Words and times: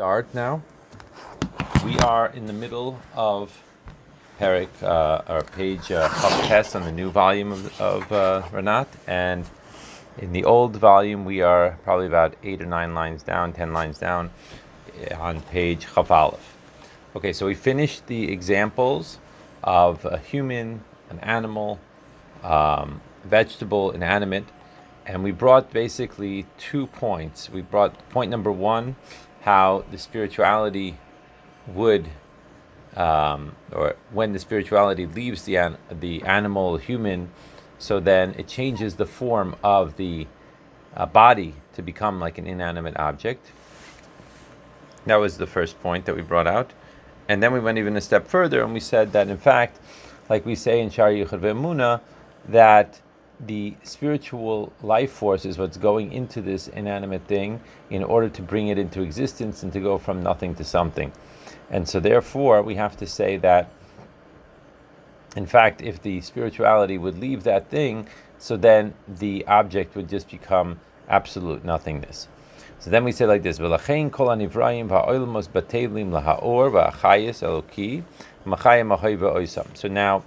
start 0.00 0.34
now. 0.34 0.62
We 1.84 1.98
are 1.98 2.28
in 2.28 2.46
the 2.46 2.54
middle 2.54 2.98
of 3.14 3.62
Perik, 4.38 4.70
uh, 4.82 5.20
or 5.28 5.42
page 5.42 5.92
uh, 5.92 6.08
test 6.48 6.74
on 6.74 6.84
the 6.84 6.90
new 6.90 7.10
volume 7.10 7.52
of, 7.52 7.78
of 7.78 8.10
uh, 8.10 8.42
Ranat, 8.50 8.86
and 9.06 9.44
in 10.16 10.32
the 10.32 10.42
old 10.42 10.74
volume 10.76 11.26
we 11.26 11.42
are 11.42 11.78
probably 11.84 12.06
about 12.06 12.34
eight 12.42 12.62
or 12.62 12.64
nine 12.64 12.94
lines 12.94 13.22
down, 13.22 13.52
ten 13.52 13.74
lines 13.74 13.98
down, 13.98 14.30
uh, 15.10 15.16
on 15.16 15.42
page 15.42 15.86
Chaf 15.94 16.10
Aleph. 16.10 16.56
Okay, 17.14 17.34
so 17.34 17.44
we 17.44 17.54
finished 17.54 18.06
the 18.06 18.32
examples 18.32 19.18
of 19.62 20.06
a 20.06 20.16
human, 20.16 20.82
an 21.10 21.18
animal, 21.18 21.78
um, 22.42 23.02
vegetable, 23.24 23.90
inanimate, 23.90 24.46
and 25.04 25.22
we 25.22 25.30
brought 25.30 25.70
basically 25.74 26.46
two 26.56 26.86
points. 26.86 27.50
We 27.50 27.60
brought 27.60 28.08
point 28.08 28.30
number 28.30 28.50
one 28.50 28.96
how 29.40 29.84
the 29.90 29.98
spirituality 29.98 30.98
would, 31.66 32.08
um, 32.96 33.56
or 33.72 33.96
when 34.12 34.32
the 34.32 34.38
spirituality 34.38 35.06
leaves 35.06 35.44
the 35.44 35.56
an- 35.56 35.78
the 35.90 36.22
animal 36.22 36.76
human, 36.76 37.30
so 37.78 38.00
then 38.00 38.34
it 38.36 38.46
changes 38.46 38.96
the 38.96 39.06
form 39.06 39.56
of 39.62 39.96
the 39.96 40.26
uh, 40.96 41.06
body 41.06 41.54
to 41.74 41.82
become 41.82 42.20
like 42.20 42.38
an 42.38 42.46
inanimate 42.46 42.96
object. 42.98 43.52
That 45.06 45.16
was 45.16 45.38
the 45.38 45.46
first 45.46 45.80
point 45.80 46.04
that 46.04 46.14
we 46.14 46.22
brought 46.22 46.46
out, 46.46 46.72
and 47.28 47.42
then 47.42 47.52
we 47.52 47.60
went 47.60 47.78
even 47.78 47.96
a 47.96 48.00
step 48.00 48.26
further 48.26 48.62
and 48.62 48.74
we 48.74 48.80
said 48.80 49.12
that 49.12 49.28
in 49.28 49.38
fact, 49.38 49.78
like 50.28 50.44
we 50.44 50.54
say 50.54 50.80
in 50.80 50.90
Shari 50.90 51.24
Ve'emuna, 51.24 52.00
that 52.48 53.00
the 53.46 53.74
spiritual 53.82 54.72
life 54.82 55.12
force 55.12 55.44
is 55.44 55.58
what's 55.58 55.76
going 55.76 56.12
into 56.12 56.40
this 56.42 56.68
inanimate 56.68 57.26
thing 57.26 57.60
in 57.88 58.04
order 58.04 58.28
to 58.28 58.42
bring 58.42 58.68
it 58.68 58.78
into 58.78 59.02
existence 59.02 59.62
and 59.62 59.72
to 59.72 59.80
go 59.80 59.98
from 59.98 60.22
nothing 60.22 60.54
to 60.56 60.64
something. 60.64 61.12
And 61.70 61.88
so, 61.88 62.00
therefore, 62.00 62.62
we 62.62 62.74
have 62.74 62.96
to 62.98 63.06
say 63.06 63.36
that, 63.38 63.70
in 65.36 65.46
fact, 65.46 65.80
if 65.80 66.02
the 66.02 66.20
spirituality 66.20 66.98
would 66.98 67.18
leave 67.18 67.44
that 67.44 67.70
thing, 67.70 68.08
so 68.38 68.56
then 68.56 68.94
the 69.06 69.46
object 69.46 69.94
would 69.94 70.08
just 70.08 70.28
become 70.28 70.80
absolute 71.08 71.64
nothingness. 71.64 72.28
So 72.80 72.90
then 72.90 73.04
we 73.04 73.12
say 73.12 73.26
like 73.26 73.42
this. 73.42 73.58
So 73.58 73.68
now 79.88 80.22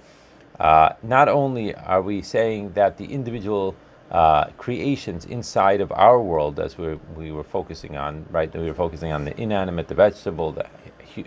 uh, 0.60 0.90
not 1.02 1.28
only 1.28 1.74
are 1.74 2.02
we 2.02 2.22
saying 2.22 2.72
that 2.72 2.96
the 2.96 3.06
individual 3.06 3.74
uh, 4.10 4.46
creations 4.58 5.24
inside 5.24 5.80
of 5.80 5.90
our 5.92 6.20
world, 6.20 6.60
as 6.60 6.78
we 6.78 6.94
we 7.16 7.32
were 7.32 7.42
focusing 7.42 7.96
on, 7.96 8.26
right? 8.30 8.52
We 8.54 8.66
were 8.66 8.74
focusing 8.74 9.12
on 9.12 9.24
the 9.24 9.40
inanimate, 9.40 9.88
the 9.88 9.94
vegetable, 9.94 10.52
the 10.52 10.66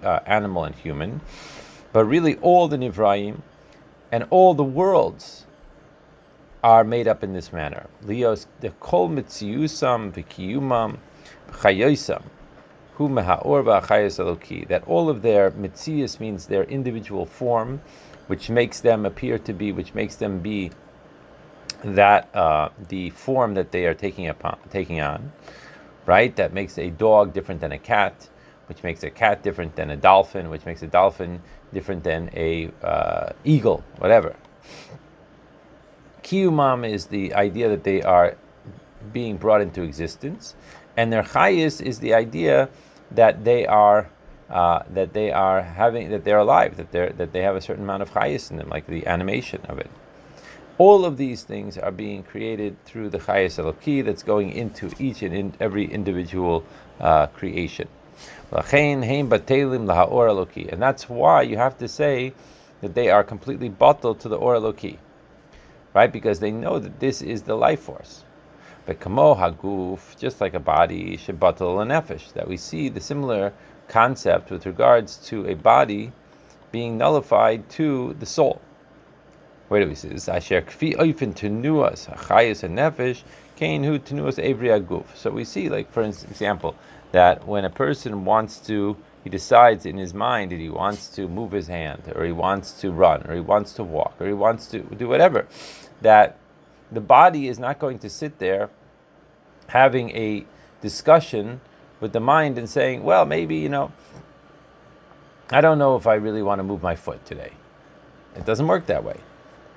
uh, 0.04 0.20
animal, 0.26 0.64
and 0.64 0.76
human, 0.76 1.22
but 1.92 2.06
really 2.06 2.36
all 2.38 2.68
the 2.68 2.78
nivraim 2.78 3.42
and 4.12 4.26
all 4.30 4.54
the 4.54 4.64
worlds 4.64 5.46
are 6.64 6.84
made 6.84 7.08
up 7.08 7.24
in 7.24 7.34
this 7.34 7.52
manner. 7.52 7.88
Leos 8.04 8.48
the 8.62 8.70
kol 8.80 9.10
mitziusam 9.10 10.12
v'kiyumam 10.12 10.98
chayosam 11.52 12.24
hu 12.94 13.10
mehaor 13.10 13.64
v'achayos 13.64 14.68
That 14.68 14.84
all 14.88 15.10
of 15.10 15.22
their 15.22 15.52
mitzius 15.52 16.20
means 16.20 16.48
their 16.48 16.64
individual 16.64 17.26
form 17.26 17.82
which 18.28 18.50
makes 18.50 18.80
them 18.82 19.06
appear 19.06 19.40
to 19.40 19.54
be, 19.54 19.72
which 19.72 19.94
makes 19.94 20.16
them 20.16 20.40
be 20.40 20.72
that 21.84 22.34
uh, 22.36 22.70
the 22.90 23.10
form 23.12 23.54
that 23.56 23.72
they 23.72 23.86
are 23.86 23.94
taking 23.94 24.28
upon, 24.28 24.58
taking 24.70 25.02
on, 25.02 25.32
right? 26.06 26.36
That 26.36 26.54
makes 26.54 26.78
a 26.78 26.90
dog 26.90 27.34
different 27.34 27.62
than 27.62 27.72
a 27.72 27.78
cat, 27.78 28.30
which 28.68 28.84
makes 28.84 29.04
a 29.04 29.10
cat 29.10 29.44
different 29.44 29.76
than 29.76 29.90
a 29.90 29.98
dolphin, 29.98 30.50
which 30.50 30.66
makes 30.66 30.82
a 30.82 30.88
dolphin 30.88 31.42
different 31.74 32.04
than 32.04 32.30
a 32.34 32.72
uh, 32.84 33.32
eagle, 33.44 33.84
whatever. 33.98 34.36
Kiyumam 36.24 36.90
is 36.90 37.06
the 37.06 37.34
idea 37.34 37.70
that 37.70 37.84
they 37.84 38.02
are 38.02 38.36
being 39.14 39.38
brought 39.38 39.62
into 39.62 39.84
existence, 39.84 40.56
and 40.98 41.14
their 41.14 41.24
chayis 41.24 41.82
is 41.82 42.00
the 42.00 42.14
idea 42.14 42.70
that 43.12 43.46
they 43.46 43.66
are 43.66 44.10
uh, 44.50 44.84
that 44.90 45.14
they 45.14 45.32
are 45.32 45.62
having 45.62 46.10
that 46.10 46.24
they're 46.24 46.38
alive, 46.38 46.78
that 46.78 46.92
they 46.92 47.10
that 47.10 47.34
they 47.34 47.42
have 47.42 47.56
a 47.56 47.62
certain 47.62 47.84
amount 47.84 48.02
of 48.02 48.12
chayas 48.12 48.50
in 48.52 48.58
them, 48.58 48.70
like 48.70 48.88
the 48.88 49.06
animation 49.08 49.62
of 49.68 49.78
it. 49.80 49.90
All 50.78 51.06
of 51.06 51.18
these 51.18 51.44
things 51.44 51.78
are 51.78 51.92
being 51.92 52.24
created 52.24 52.84
through 52.86 53.10
the 53.10 53.20
chayas 53.20 53.58
eloki 53.62 54.06
that's 54.06 54.24
going 54.24 54.52
into 54.52 54.92
each 55.00 55.22
and 55.24 55.34
in 55.34 55.54
every 55.60 55.86
individual 55.86 56.64
uh, 57.00 57.28
creation. 57.28 57.88
And 58.52 58.64
that's 60.82 61.10
why 61.10 61.42
you 61.42 61.58
have 61.58 61.78
to 61.80 61.88
say 61.88 62.34
that 62.82 62.96
they 62.96 63.10
are 63.10 63.24
completely 63.24 63.70
bottled 63.70 64.20
to 64.22 64.30
the 64.30 64.38
or 64.38 64.56
eloki, 64.56 64.98
right? 65.94 66.12
Because 66.12 66.40
they 66.40 66.52
know 66.52 66.80
that 66.80 67.00
this 67.00 67.22
is 67.22 67.42
the 67.44 67.56
life 67.56 67.82
force. 67.82 68.24
But 68.86 69.00
kamo 69.02 69.36
haguf, 69.36 70.18
just 70.18 70.40
like 70.40 70.54
a 70.54 70.60
body, 70.60 71.18
shebatal 71.18 71.82
and 71.82 71.92
nefesh, 71.92 72.32
that 72.34 72.48
we 72.48 72.56
see 72.56 72.88
the 72.88 73.02
similar 73.02 73.52
concept 73.88 74.52
with 74.52 74.66
regards 74.66 75.18
to 75.18 75.48
a 75.48 75.54
body 75.54 76.12
being 76.72 76.98
nullified 76.98 77.70
to 77.70 78.16
the 78.20 78.26
soul. 78.26 78.62
Where 79.68 79.82
do 79.82 79.90
we 79.90 79.96
see 79.96 80.10
this? 80.10 80.30
Asher 80.30 80.62
kfi 80.62 80.96
oifen 80.96 81.34
tenuas 81.34 82.10
achayis 82.10 82.64
and 82.64 82.78
nefesh 82.78 83.24
kain 83.56 83.84
hu 83.84 84.00
tenuas 84.00 84.40
every 84.40 84.70
aguf. 84.70 85.06
So 85.16 85.32
we 85.32 85.44
see, 85.44 85.70
like 85.70 85.92
for 85.92 86.04
example, 86.04 86.76
that 87.12 87.48
when 87.48 87.66
a 87.66 87.70
person 87.70 88.26
wants 88.26 88.60
to, 88.68 88.98
he 89.24 89.30
decides 89.30 89.86
in 89.86 89.98
his 89.98 90.14
mind 90.14 90.52
that 90.52 90.60
he 90.60 90.70
wants 90.70 91.08
to 91.10 91.28
move 91.28 91.52
his 91.52 91.68
hand, 91.68 92.04
or 92.16 92.24
he 92.26 92.32
wants 92.32 92.72
to 92.82 92.92
run, 92.92 93.26
or 93.28 93.36
he 93.36 93.42
wants 93.42 93.74
to 93.74 93.84
walk, 93.84 94.16
or 94.20 94.28
he 94.28 94.34
wants 94.34 94.68
to 94.68 94.80
do 94.80 95.08
whatever, 95.08 95.48
that 96.02 96.38
the 96.92 97.02
body 97.02 97.48
is 97.48 97.60
not 97.60 97.80
going 97.80 98.00
to 98.00 98.10
sit 98.10 98.40
there 98.40 98.70
having 99.68 100.12
a 100.12 100.46
discussion 100.82 101.60
with 102.00 102.14
the 102.14 102.20
mind 102.20 102.58
and 102.58 102.70
saying, 102.70 103.04
well, 103.04 103.26
maybe, 103.26 103.56
you 103.56 103.70
know, 103.70 103.92
I 105.50 105.62
don't 105.62 105.78
know 105.78 105.96
if 105.96 106.06
I 106.08 106.16
really 106.16 106.42
want 106.42 106.60
to 106.60 106.64
move 106.64 106.84
my 106.84 106.96
foot 106.96 107.26
today. 107.26 107.52
It 108.36 108.46
doesn't 108.46 108.68
work 108.68 108.86
that 108.88 109.04
way. 109.04 109.20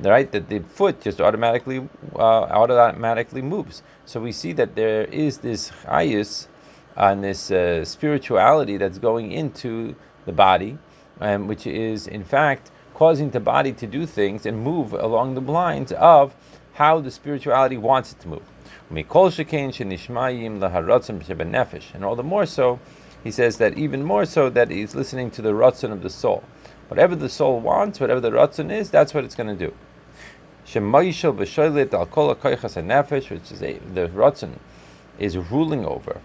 Right? 0.00 0.30
That 0.32 0.48
the 0.48 0.60
foot 0.60 1.02
just 1.02 1.20
automatically 1.20 1.86
uh, 2.14 2.18
automatically 2.18 3.42
moves. 3.42 3.82
So 4.06 4.18
we 4.20 4.32
see 4.32 4.52
that 4.54 4.74
there 4.74 5.04
is 5.04 5.38
this 5.38 5.70
chayus 5.84 6.46
and 6.96 7.22
this 7.22 7.50
uh, 7.50 7.84
spirituality 7.84 8.78
that's 8.78 8.98
going 8.98 9.30
into 9.30 9.94
the 10.24 10.32
body, 10.32 10.78
um, 11.20 11.46
which 11.48 11.66
is 11.66 12.06
in 12.06 12.24
fact 12.24 12.70
causing 12.94 13.30
the 13.30 13.40
body 13.40 13.72
to 13.72 13.86
do 13.86 14.06
things 14.06 14.46
and 14.46 14.62
move 14.62 14.94
along 14.94 15.34
the 15.34 15.40
lines 15.40 15.92
of 15.92 16.34
how 16.74 17.00
the 17.00 17.10
spirituality 17.10 17.76
wants 17.76 18.12
it 18.12 18.20
to 18.20 18.28
move. 18.28 18.42
And 18.90 19.06
all 22.04 22.16
the 22.16 22.22
more 22.24 22.46
so, 22.46 22.80
he 23.22 23.30
says 23.30 23.58
that 23.58 23.78
even 23.78 24.02
more 24.02 24.24
so 24.24 24.50
that 24.50 24.70
he's 24.70 24.94
listening 24.94 25.30
to 25.32 25.42
the 25.42 25.52
ratzon 25.52 25.92
of 25.92 26.02
the 26.02 26.10
soul. 26.10 26.42
Whatever 26.88 27.14
the 27.14 27.28
soul 27.28 27.60
wants, 27.60 28.00
whatever 28.00 28.20
the 28.20 28.30
ratzon 28.30 28.72
is, 28.72 28.90
that's 28.90 29.14
what 29.14 29.24
it's 29.24 29.36
going 29.36 29.56
to 29.56 29.66
do. 29.66 29.72
Shemaishel 30.66 31.36
v'shoilet 31.36 31.92
al 31.94 32.06
kol 32.06 32.34
ha'koychas 32.34 33.30
which 33.30 33.52
is 33.52 33.62
a, 33.62 33.78
the 33.78 34.08
ratzon 34.08 34.58
is 35.18 35.36
ruling 35.36 35.84
over 35.84 36.20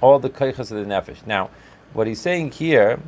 all 0.00 0.18
the 0.18 0.30
koichas 0.30 0.70
of 0.70 0.76
the 0.76 0.84
nefesh. 0.84 1.26
Now, 1.26 1.50
what 1.92 2.06
he's 2.06 2.20
saying 2.20 2.52
here 2.52 3.00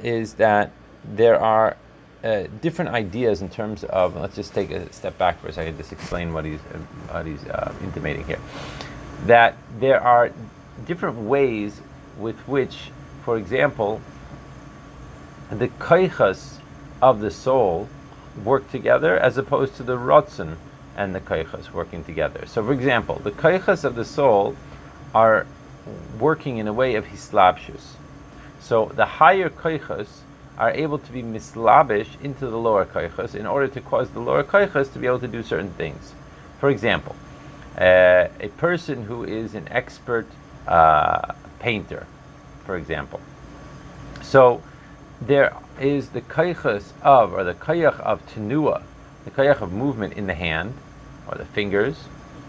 is 0.00 0.34
that 0.34 0.72
there 1.04 1.40
are 1.40 1.76
uh, 2.24 2.44
different 2.60 2.90
ideas 2.90 3.42
in 3.42 3.48
terms 3.48 3.84
of. 3.84 4.16
Let's 4.16 4.36
just 4.36 4.54
take 4.54 4.70
a 4.70 4.92
step 4.92 5.18
back 5.18 5.40
for 5.40 5.48
a 5.48 5.52
second, 5.52 5.76
just 5.76 5.92
explain 5.92 6.32
what 6.32 6.44
he's 6.44 6.60
uh, 6.60 6.78
what 7.12 7.26
he's 7.26 7.44
uh, 7.44 7.74
intimating 7.82 8.24
here. 8.24 8.40
That 9.26 9.56
there 9.78 10.00
are 10.00 10.32
different 10.84 11.18
ways 11.18 11.80
with 12.18 12.36
which, 12.48 12.90
for 13.24 13.36
example, 13.36 14.00
the 15.50 15.68
kaichas 15.68 16.58
of 17.00 17.20
the 17.20 17.30
soul 17.30 17.88
work 18.44 18.70
together, 18.70 19.18
as 19.18 19.38
opposed 19.38 19.76
to 19.76 19.82
the 19.82 19.96
rotzen 19.96 20.56
and 20.96 21.14
the 21.14 21.20
kaichas 21.20 21.70
working 21.72 22.04
together. 22.04 22.46
So, 22.46 22.64
for 22.64 22.72
example, 22.72 23.20
the 23.22 23.30
kaichas 23.30 23.84
of 23.84 23.94
the 23.94 24.04
soul 24.04 24.56
are 25.14 25.46
working 26.18 26.58
in 26.58 26.66
a 26.66 26.72
way 26.72 26.94
of 26.94 27.06
hislapshus. 27.06 27.94
So, 28.60 28.86
the 28.94 29.06
higher 29.06 29.48
kaichas 29.48 30.20
are 30.58 30.70
able 30.70 30.98
to 30.98 31.12
be 31.12 31.22
mislabish 31.22 32.16
into 32.22 32.46
the 32.48 32.56
lower 32.56 32.84
koichas 32.84 33.34
in 33.34 33.46
order 33.46 33.68
to 33.68 33.80
cause 33.80 34.10
the 34.10 34.20
lower 34.20 34.42
koichas 34.42 34.92
to 34.92 34.98
be 34.98 35.06
able 35.06 35.20
to 35.20 35.28
do 35.28 35.42
certain 35.42 35.70
things. 35.72 36.12
For 36.58 36.70
example, 36.70 37.14
uh, 37.76 38.28
a 38.40 38.48
person 38.56 39.04
who 39.04 39.24
is 39.24 39.54
an 39.54 39.68
expert 39.70 40.26
uh, 40.66 41.34
painter, 41.58 42.06
for 42.64 42.76
example. 42.76 43.20
So 44.22 44.62
there 45.20 45.54
is 45.78 46.10
the 46.10 46.22
koichas 46.22 46.92
of, 47.02 47.34
or 47.34 47.44
the 47.44 47.54
koyach 47.54 48.00
of 48.00 48.26
tenua, 48.26 48.82
the 49.24 49.30
koyach 49.30 49.60
of 49.60 49.72
movement 49.72 50.14
in 50.14 50.26
the 50.26 50.34
hand, 50.34 50.74
or 51.28 51.36
the 51.36 51.44
fingers, 51.44 52.04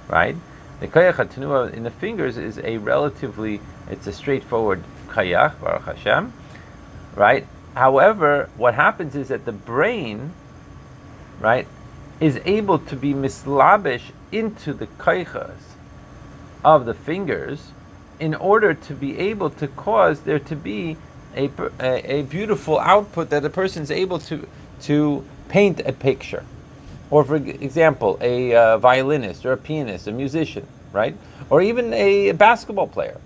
right? 0.08 0.36
The 0.80 0.88
koyach 0.88 1.20
of 1.20 1.34
tenua 1.34 1.74
in 1.74 1.84
the 1.84 1.92
fingers 1.92 2.38
is 2.38 2.60
a 2.60 2.78
relatively 2.78 3.60
It's 3.90 4.06
a 4.06 4.14
straightforward 4.14 4.84
kayach, 5.08 5.60
Baruch 5.62 5.86
Hashem, 5.86 6.34
right? 7.16 7.48
However, 7.78 8.50
what 8.58 8.74
happens 8.74 9.16
is 9.16 9.28
that 9.28 9.46
the 9.46 9.52
brain, 9.52 10.34
right, 11.40 11.68
is 12.20 12.40
able 12.44 12.80
to 12.80 12.96
be 12.96 13.14
mislabish 13.14 14.12
into 14.32 14.74
the 14.74 14.88
kaychas 14.88 15.76
of 16.66 16.88
the 16.88 16.96
fingers 16.96 17.72
in 18.20 18.34
order 18.34 18.74
to 18.74 18.96
be 18.96 19.20
able 19.20 19.52
to 19.52 19.68
cause 19.68 20.22
there 20.22 20.40
to 20.40 20.56
be 20.56 20.98
a, 21.36 21.52
a, 21.80 22.20
a 22.20 22.22
beautiful 22.24 22.80
output 22.80 23.30
that 23.30 23.46
a 23.46 23.50
person 23.50 23.84
is 23.84 23.92
able 23.92 24.18
to, 24.18 24.48
to 24.82 25.24
paint 25.48 25.80
a 25.82 25.94
picture. 25.94 26.44
Or, 27.12 27.24
for 27.24 27.36
example, 27.36 28.18
a 28.22 28.56
uh, 28.56 28.78
violinist 28.80 29.46
or 29.46 29.52
a 29.52 29.58
pianist, 29.58 30.08
a 30.08 30.12
musician, 30.12 30.66
right? 30.92 31.16
Or 31.52 31.62
even 31.62 31.94
a 31.94 32.32
basketball 32.32 32.88
player, 32.88 33.22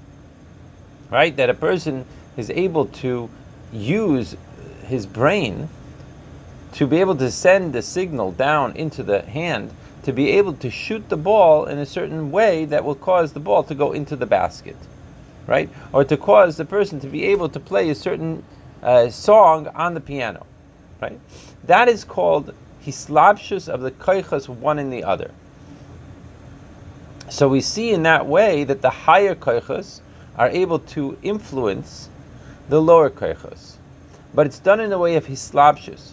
right? 1.10 1.34
That 1.38 1.50
a 1.50 1.54
person 1.54 2.04
is 2.36 2.50
able 2.50 2.88
to 2.88 3.30
use 3.72 4.36
his 4.86 5.06
brain 5.06 5.70
to 6.74 6.88
be 6.88 6.98
able 6.98 7.16
to 7.16 7.32
send 7.32 7.74
the 7.74 7.82
signal 7.82 8.32
down 8.32 8.76
into 8.76 9.04
the 9.04 9.22
hand 9.22 9.72
to 10.04 10.12
be 10.12 10.32
able 10.32 10.54
to 10.54 10.70
shoot 10.70 11.10
the 11.10 11.18
ball 11.18 11.66
in 11.66 11.78
a 11.78 11.86
certain 11.86 12.32
way 12.32 12.66
that 12.66 12.84
will 12.84 12.96
cause 12.96 13.34
the 13.34 13.40
ball 13.40 13.64
to 13.64 13.76
go 13.76 13.92
into 13.92 14.16
the 14.16 14.26
basket, 14.26 14.76
right? 15.46 15.70
Or 15.94 16.04
to 16.04 16.18
cause 16.18 16.58
the 16.58 16.66
person 16.66 17.00
to 17.02 17.08
be 17.08 17.26
able 17.26 17.50
to 17.50 17.60
play 17.60 17.90
a 17.90 17.96
certain 17.96 18.44
uh, 18.82 19.10
song 19.10 19.68
on 19.68 19.94
the 19.94 20.02
piano, 20.02 20.46
right? 21.02 21.20
That 21.64 21.88
is 21.88 22.04
called 22.04 22.54
hislabshus 22.84 23.70
of 23.70 23.82
the 23.82 23.92
koichas 23.92 24.50
one 24.50 24.80
in 24.80 24.90
the 24.90 25.04
other. 25.04 25.32
So 27.30 27.48
we 27.48 27.62
see 27.62 27.92
in 27.92 28.04
that 28.04 28.26
way 28.26 28.64
that 28.64 28.82
the 28.82 28.90
higher 28.90 29.36
koichas 29.36 30.02
are 30.36 30.50
able 30.50 30.80
to 30.80 31.18
influence 31.22 32.10
the 32.70 32.82
lower 32.82 33.10
koichas, 33.10 33.76
but 34.34 34.46
it's 34.46 34.60
done 34.60 34.80
in 34.80 34.90
the 34.90 35.00
way 35.00 35.16
of 35.16 35.26
hislabshus. 35.26 36.12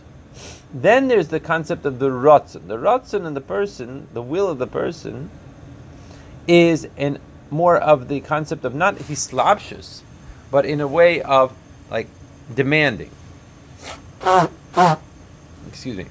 Then 0.73 1.09
there's 1.09 1.29
the 1.29 1.41
concept 1.41 1.87
of 1.87 1.99
the 1.99 2.11
ratzon. 2.11 2.67
The 2.67 2.77
ratzon 2.77 3.27
in 3.27 3.35
the 3.35 3.41
person, 3.41 4.09
the 4.13 4.23
will 4.23 4.49
of 4.49 4.59
the 4.59 4.67
person, 4.67 5.31
is 6.47 6.89
in 6.97 7.19
more 7.51 7.77
of 7.77 8.09
the 8.09 8.21
concept 8.21 8.65
of 8.65 8.75
not 8.75 8.97
hislapshus, 8.97 10.03
but 10.51 10.67
in 10.67 10.81
a 10.81 10.89
way 10.89 11.23
of 11.23 11.55
like 11.91 12.09
demanding. 12.55 13.11
Excuse 15.69 15.97
me. 15.97 16.07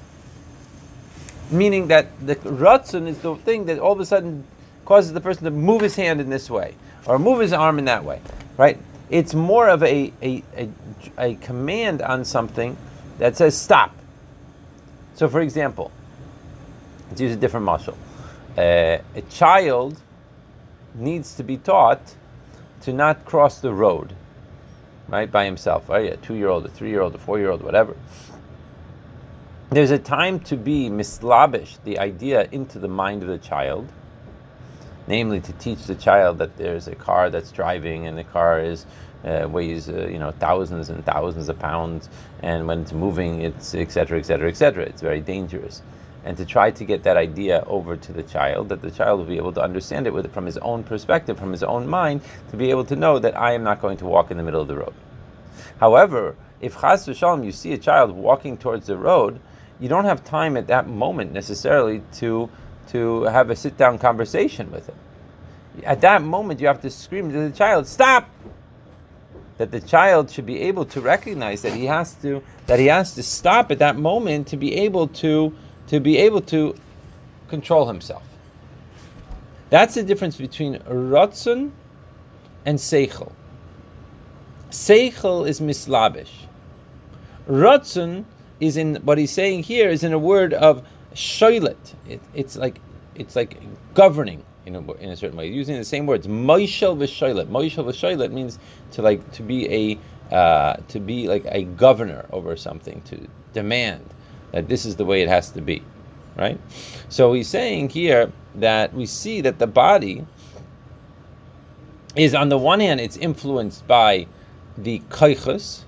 Meaning 1.50 1.88
that 1.88 2.08
the 2.26 2.36
ratzon 2.36 3.06
is 3.06 3.18
the 3.18 3.36
thing 3.36 3.66
that 3.66 3.78
all 3.78 3.92
of 3.92 4.00
a 4.00 4.06
sudden 4.06 4.44
causes 4.84 5.12
the 5.12 5.20
person 5.20 5.44
to 5.44 5.50
move 5.50 5.82
his 5.82 5.96
hand 5.96 6.20
in 6.20 6.30
this 6.30 6.50
way 6.50 6.74
or 7.06 7.18
move 7.18 7.40
his 7.40 7.52
arm 7.52 7.78
in 7.78 7.84
that 7.84 8.04
way, 8.04 8.20
right? 8.56 8.78
It's 9.10 9.34
more 9.34 9.68
of 9.68 9.82
a, 9.82 10.12
a, 10.22 10.42
a, 10.56 10.68
a 11.18 11.34
command 11.36 12.02
on 12.02 12.24
something 12.24 12.76
that 13.18 13.36
says 13.36 13.56
stop 13.56 13.94
so, 15.18 15.28
for 15.28 15.40
example, 15.40 15.90
let's 17.08 17.20
use 17.20 17.32
a 17.32 17.36
different 17.36 17.66
muscle. 17.66 17.98
Uh, 18.56 18.98
a 19.16 19.22
child 19.28 20.00
needs 20.94 21.34
to 21.34 21.42
be 21.42 21.56
taught 21.56 22.14
to 22.82 22.92
not 22.92 23.24
cross 23.24 23.58
the 23.58 23.72
road, 23.72 24.14
right, 25.08 25.28
by 25.28 25.44
himself. 25.44 25.88
Right, 25.88 26.12
a 26.12 26.16
two-year-old, 26.18 26.66
a 26.66 26.68
three-year-old, 26.68 27.16
a 27.16 27.18
four-year-old, 27.18 27.64
whatever. 27.64 27.96
There's 29.70 29.90
a 29.90 29.98
time 29.98 30.38
to 30.40 30.56
be 30.56 30.88
mislabish 30.88 31.78
the 31.82 31.98
idea 31.98 32.48
into 32.52 32.78
the 32.78 32.86
mind 32.86 33.24
of 33.24 33.28
the 33.28 33.38
child, 33.38 33.88
namely 35.08 35.40
to 35.40 35.52
teach 35.54 35.84
the 35.86 35.94
child 35.94 36.38
that 36.38 36.56
there's 36.56 36.86
a 36.86 36.94
car 36.94 37.30
that's 37.30 37.50
driving 37.50 38.06
and 38.06 38.16
the 38.16 38.24
car 38.24 38.60
is 38.60 38.86
uh, 39.24 39.48
weighs 39.50 39.88
uh, 39.88 40.06
you 40.06 40.18
know 40.18 40.30
thousands 40.32 40.90
and 40.90 41.04
thousands 41.04 41.48
of 41.48 41.58
pounds, 41.58 42.08
and 42.42 42.66
when 42.66 42.82
it's 42.82 42.92
moving, 42.92 43.42
it's 43.42 43.74
etc. 43.74 44.18
etc. 44.18 44.48
etc. 44.48 44.84
It's 44.84 45.02
very 45.02 45.20
dangerous, 45.20 45.82
and 46.24 46.36
to 46.36 46.44
try 46.44 46.70
to 46.70 46.84
get 46.84 47.02
that 47.02 47.16
idea 47.16 47.64
over 47.66 47.96
to 47.96 48.12
the 48.12 48.22
child, 48.22 48.68
that 48.68 48.80
the 48.80 48.90
child 48.90 49.18
will 49.18 49.26
be 49.26 49.36
able 49.36 49.52
to 49.54 49.62
understand 49.62 50.06
it 50.06 50.12
with 50.12 50.32
from 50.32 50.46
his 50.46 50.58
own 50.58 50.84
perspective, 50.84 51.38
from 51.38 51.50
his 51.50 51.62
own 51.62 51.88
mind, 51.88 52.20
to 52.50 52.56
be 52.56 52.70
able 52.70 52.84
to 52.84 52.96
know 52.96 53.18
that 53.18 53.36
I 53.36 53.52
am 53.52 53.64
not 53.64 53.80
going 53.80 53.96
to 53.98 54.04
walk 54.04 54.30
in 54.30 54.36
the 54.36 54.44
middle 54.44 54.62
of 54.62 54.68
the 54.68 54.76
road. 54.76 54.94
However, 55.80 56.36
if 56.60 56.80
chas 56.80 57.06
v'shalom 57.06 57.44
you 57.44 57.52
see 57.52 57.72
a 57.72 57.78
child 57.78 58.12
walking 58.12 58.56
towards 58.56 58.86
the 58.86 58.96
road, 58.96 59.40
you 59.80 59.88
don't 59.88 60.04
have 60.04 60.24
time 60.24 60.56
at 60.56 60.66
that 60.68 60.88
moment 60.88 61.32
necessarily 61.32 62.02
to 62.14 62.48
to 62.88 63.24
have 63.24 63.50
a 63.50 63.56
sit 63.56 63.76
down 63.76 63.98
conversation 63.98 64.70
with 64.70 64.88
him. 64.88 64.96
At 65.84 66.00
that 66.00 66.22
moment, 66.22 66.60
you 66.60 66.66
have 66.66 66.80
to 66.82 66.90
scream 66.90 67.30
to 67.32 67.48
the 67.48 67.56
child, 67.56 67.86
"Stop! 67.86 68.28
that 69.58 69.72
the 69.72 69.80
child 69.80 70.30
should 70.30 70.46
be 70.46 70.60
able 70.62 70.84
to 70.84 71.00
recognize 71.00 71.62
that 71.62 71.74
he 71.74 71.84
has 71.86 72.14
to 72.14 72.42
that 72.66 72.78
he 72.78 72.86
has 72.86 73.14
to 73.14 73.22
stop 73.22 73.70
at 73.70 73.80
that 73.80 73.96
moment 73.96 74.46
to 74.46 74.56
be 74.56 74.74
able 74.76 75.08
to 75.08 75.52
to 75.88 76.00
be 76.00 76.16
able 76.16 76.40
to 76.40 76.74
control 77.48 77.88
himself. 77.88 78.22
That's 79.68 79.94
the 79.94 80.02
difference 80.02 80.36
between 80.36 80.78
ratzon 80.78 81.72
and 82.64 82.78
seichel. 82.78 83.32
Seichel 84.70 85.46
is 85.46 85.60
mislabish. 85.60 86.46
Ratzon 87.48 88.24
is 88.60 88.76
in 88.76 88.96
what 88.96 89.18
he's 89.18 89.32
saying 89.32 89.64
here 89.64 89.88
is 89.88 90.04
in 90.04 90.12
a 90.12 90.18
word 90.18 90.54
of 90.54 90.86
shoilet. 91.18 91.94
It, 92.08 92.20
it's 92.32 92.56
like 92.56 92.80
it's 93.14 93.34
like 93.34 93.58
governing 93.94 94.44
in 94.64 94.76
a, 94.76 94.92
in 94.94 95.10
a 95.10 95.16
certain 95.16 95.36
way, 95.36 95.48
using 95.48 95.76
the 95.76 95.84
same 95.84 96.06
words. 96.06 96.26
Moishel 96.26 96.96
v'shoilet. 96.96 97.46
Moishel 97.46 97.84
v'shoilet 97.84 98.30
means 98.30 98.58
to 98.92 99.02
like 99.02 99.32
to 99.32 99.42
be 99.42 99.68
a 99.68 100.34
uh, 100.34 100.76
to 100.88 101.00
be 101.00 101.26
like 101.26 101.44
a 101.46 101.64
governor 101.64 102.26
over 102.30 102.56
something, 102.56 103.02
to 103.02 103.26
demand 103.52 104.04
that 104.52 104.68
this 104.68 104.84
is 104.84 104.96
the 104.96 105.04
way 105.04 105.22
it 105.22 105.28
has 105.28 105.50
to 105.50 105.60
be, 105.60 105.82
right? 106.36 106.60
So 107.08 107.32
he's 107.32 107.48
saying 107.48 107.90
here 107.90 108.32
that 108.54 108.94
we 108.94 109.06
see 109.06 109.40
that 109.40 109.58
the 109.58 109.66
body 109.66 110.26
is 112.14 112.34
on 112.34 112.48
the 112.48 112.58
one 112.58 112.80
hand 112.80 113.00
it's 113.00 113.16
influenced 113.16 113.86
by 113.86 114.26
the 114.76 115.00
kaichus, 115.08 115.84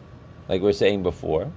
like 0.49 0.62
we 0.62 0.71
are 0.71 0.73
saying 0.73 1.03
before, 1.03 1.53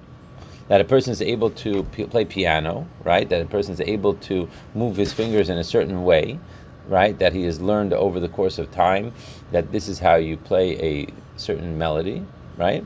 that 0.68 0.82
a 0.82 0.84
person 0.84 1.12
is 1.12 1.22
able 1.22 1.50
to 1.50 1.84
p- 1.84 2.06
play 2.06 2.26
piano, 2.26 2.88
right? 3.04 3.28
That 3.30 3.42
a 3.42 3.46
person 3.46 3.74
is 3.74 3.82
able 3.82 4.16
to 4.16 4.50
move 4.74 4.98
his 4.98 5.14
fingers 5.14 5.50
in 5.50 5.58
a 5.58 5.64
certain 5.64 6.04
way, 6.04 6.40
right? 6.88 7.18
That 7.20 7.34
he 7.34 7.44
has 7.44 7.62
learned 7.62 7.94
over 7.94 8.20
the 8.20 8.30
course 8.30 8.58
of 8.58 8.72
time 8.72 9.14
that 9.52 9.72
this 9.72 9.88
is 9.88 10.00
how 10.00 10.16
you 10.16 10.38
play 10.38 10.80
a 10.80 11.08
certain 11.36 11.78
melody, 11.78 12.26
right? 12.58 12.86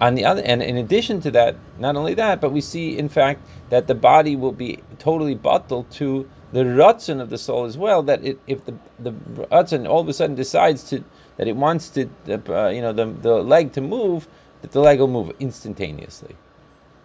On 0.00 0.14
the 0.16 0.24
other, 0.24 0.42
and 0.42 0.62
in 0.62 0.76
addition 0.76 1.20
to 1.20 1.30
that, 1.30 1.56
not 1.78 1.96
only 1.96 2.14
that, 2.14 2.40
but 2.40 2.50
we 2.50 2.60
see 2.60 2.98
in 2.98 3.08
fact 3.08 3.40
that 3.70 3.86
the 3.86 3.94
body 3.94 4.34
will 4.36 4.52
be 4.52 4.80
totally 4.98 5.34
bottled 5.34 5.90
to 5.92 6.28
the 6.52 6.64
rutzin 6.64 7.20
of 7.20 7.30
the 7.30 7.38
soul 7.38 7.64
as 7.64 7.78
well. 7.78 8.02
That 8.02 8.24
it, 8.24 8.38
if 8.46 8.64
the 8.64 8.74
the 8.98 9.12
rutzin 9.12 9.88
all 9.88 10.00
of 10.00 10.08
a 10.08 10.12
sudden 10.12 10.36
decides 10.36 10.84
to 10.90 11.04
that 11.36 11.48
it 11.48 11.56
wants 11.56 11.88
to, 11.90 12.08
uh, 12.28 12.68
you 12.68 12.80
know, 12.80 12.92
the 12.92 13.06
the 13.06 13.42
leg 13.42 13.72
to 13.72 13.80
move, 13.80 14.28
that 14.62 14.72
the 14.72 14.80
leg 14.80 14.98
will 14.98 15.08
move 15.08 15.32
instantaneously, 15.38 16.36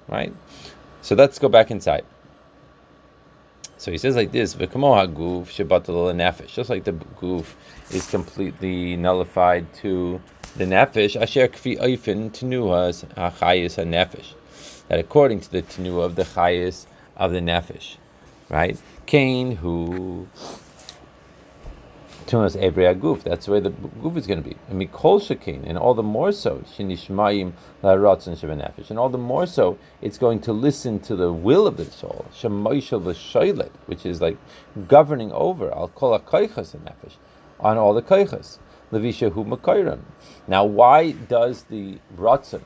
right? 0.10 0.34
So 1.02 1.16
let's 1.16 1.40
go 1.40 1.48
back 1.48 1.72
inside. 1.72 2.06
So 3.78 3.92
he 3.92 3.98
says 3.98 4.16
like 4.16 4.32
this: 4.34 4.56
"V'kamo 4.56 4.92
nefesh." 6.14 6.54
Just 6.54 6.70
like 6.70 6.84
the 6.84 6.92
goof 6.92 7.56
is 7.92 8.10
completely 8.10 8.98
nullified 8.98 9.74
to 9.76 10.22
the 10.58 10.66
nefesh, 10.66 11.16
asher 11.20 11.48
kfi 11.48 11.80
oifen 11.80 12.32
tenuas 12.32 13.06
hachayis 13.16 13.78
nefesh. 13.86 14.34
That 14.90 15.00
according 15.00 15.40
to 15.42 15.52
the 15.52 15.62
tenua 15.62 16.04
of 16.04 16.16
the 16.16 16.24
chayis 16.24 16.88
of 17.16 17.32
the 17.32 17.40
nefesh, 17.40 17.96
right? 18.50 18.78
Cain 19.06 19.56
who 19.56 20.28
tunas 22.30 22.56
every 22.56 22.84
aguf. 22.84 23.24
That's 23.24 23.48
way 23.48 23.60
the 23.60 23.72
goof 23.72 24.16
is 24.16 24.28
going 24.28 24.44
to 24.44 24.48
be. 24.48 24.56
And 24.70 24.80
mikol 24.80 25.20
shekain, 25.20 25.68
and 25.68 25.78
all 25.78 25.96
the 25.96 26.04
more 26.04 26.32
so 26.32 26.64
shenishmayim 26.78 27.54
la'ratzon 27.84 28.38
shebenefesh, 28.38 28.90
and 28.90 29.00
all 29.00 29.10
the 29.10 29.18
more 29.18 29.48
so 29.48 29.78
it's 30.02 30.20
going 30.20 30.40
to 30.42 30.54
listen 30.54 31.00
to 31.02 31.16
the 31.16 31.34
will 31.34 31.66
of 31.66 31.78
the 31.78 31.86
soul 31.86 32.28
shemoishel 32.32 33.02
v'shoylet, 33.02 33.72
which 33.88 34.06
is 34.06 34.22
like 34.22 34.38
governing 34.88 35.32
over 35.32 35.74
al 35.74 35.88
kol 35.90 36.18
hakoichas 36.18 36.76
nefesh 36.78 37.16
on 37.60 37.78
all 37.78 37.94
the 37.94 38.04
koichas. 38.04 38.60
Levisha 38.92 39.32
hu. 39.32 40.00
Now, 40.48 40.66
why 40.66 41.12
does 41.12 41.64
the 41.64 42.00
ratzon 42.18 42.62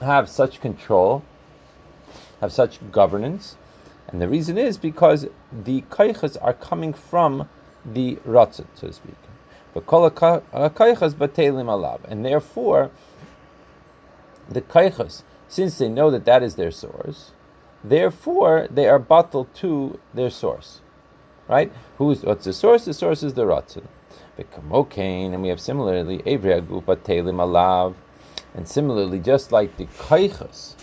have 0.00 0.28
such 0.28 0.60
control, 0.60 1.22
have 2.40 2.52
such 2.52 2.80
governance? 2.90 3.56
And 4.08 4.20
the 4.20 4.28
reason 4.28 4.58
is 4.58 4.78
because 4.78 5.28
the 5.52 5.82
kaichas 5.82 6.36
are 6.42 6.54
coming 6.54 6.92
from 6.92 7.48
the 7.92 8.16
ratzon, 8.26 8.66
so 8.74 8.88
to 8.88 8.92
speak. 8.92 9.14
But 9.72 9.86
kol 9.86 10.10
kaichas 10.10 11.14
batelim 11.14 11.66
alav, 11.66 12.00
and 12.04 12.24
therefore 12.24 12.90
the 14.48 14.62
kaichas, 14.62 15.22
since 15.48 15.78
they 15.78 15.88
know 15.88 16.10
that 16.10 16.24
that 16.24 16.42
is 16.42 16.56
their 16.56 16.70
source, 16.70 17.32
therefore 17.84 18.68
they 18.70 18.88
are 18.88 18.98
bottled 18.98 19.54
to 19.56 19.98
their 20.12 20.30
source. 20.30 20.80
Right? 21.48 21.72
Who's 21.98 22.22
what's 22.22 22.44
the 22.44 22.52
source? 22.52 22.84
The 22.86 22.94
source 22.94 23.22
is 23.22 23.34
the 23.34 23.44
ratzon. 23.44 23.84
V'kamokain, 24.38 25.32
and 25.32 25.42
we 25.42 25.48
have 25.48 25.60
similarly 25.60 26.18
Evri 26.18 26.60
Agupa 26.60 26.96
Telim 26.96 27.36
Alav, 27.36 27.94
and 28.54 28.66
similarly, 28.66 29.20
just 29.20 29.52
like 29.52 29.76
the 29.76 29.86
Kaichas 29.86 30.74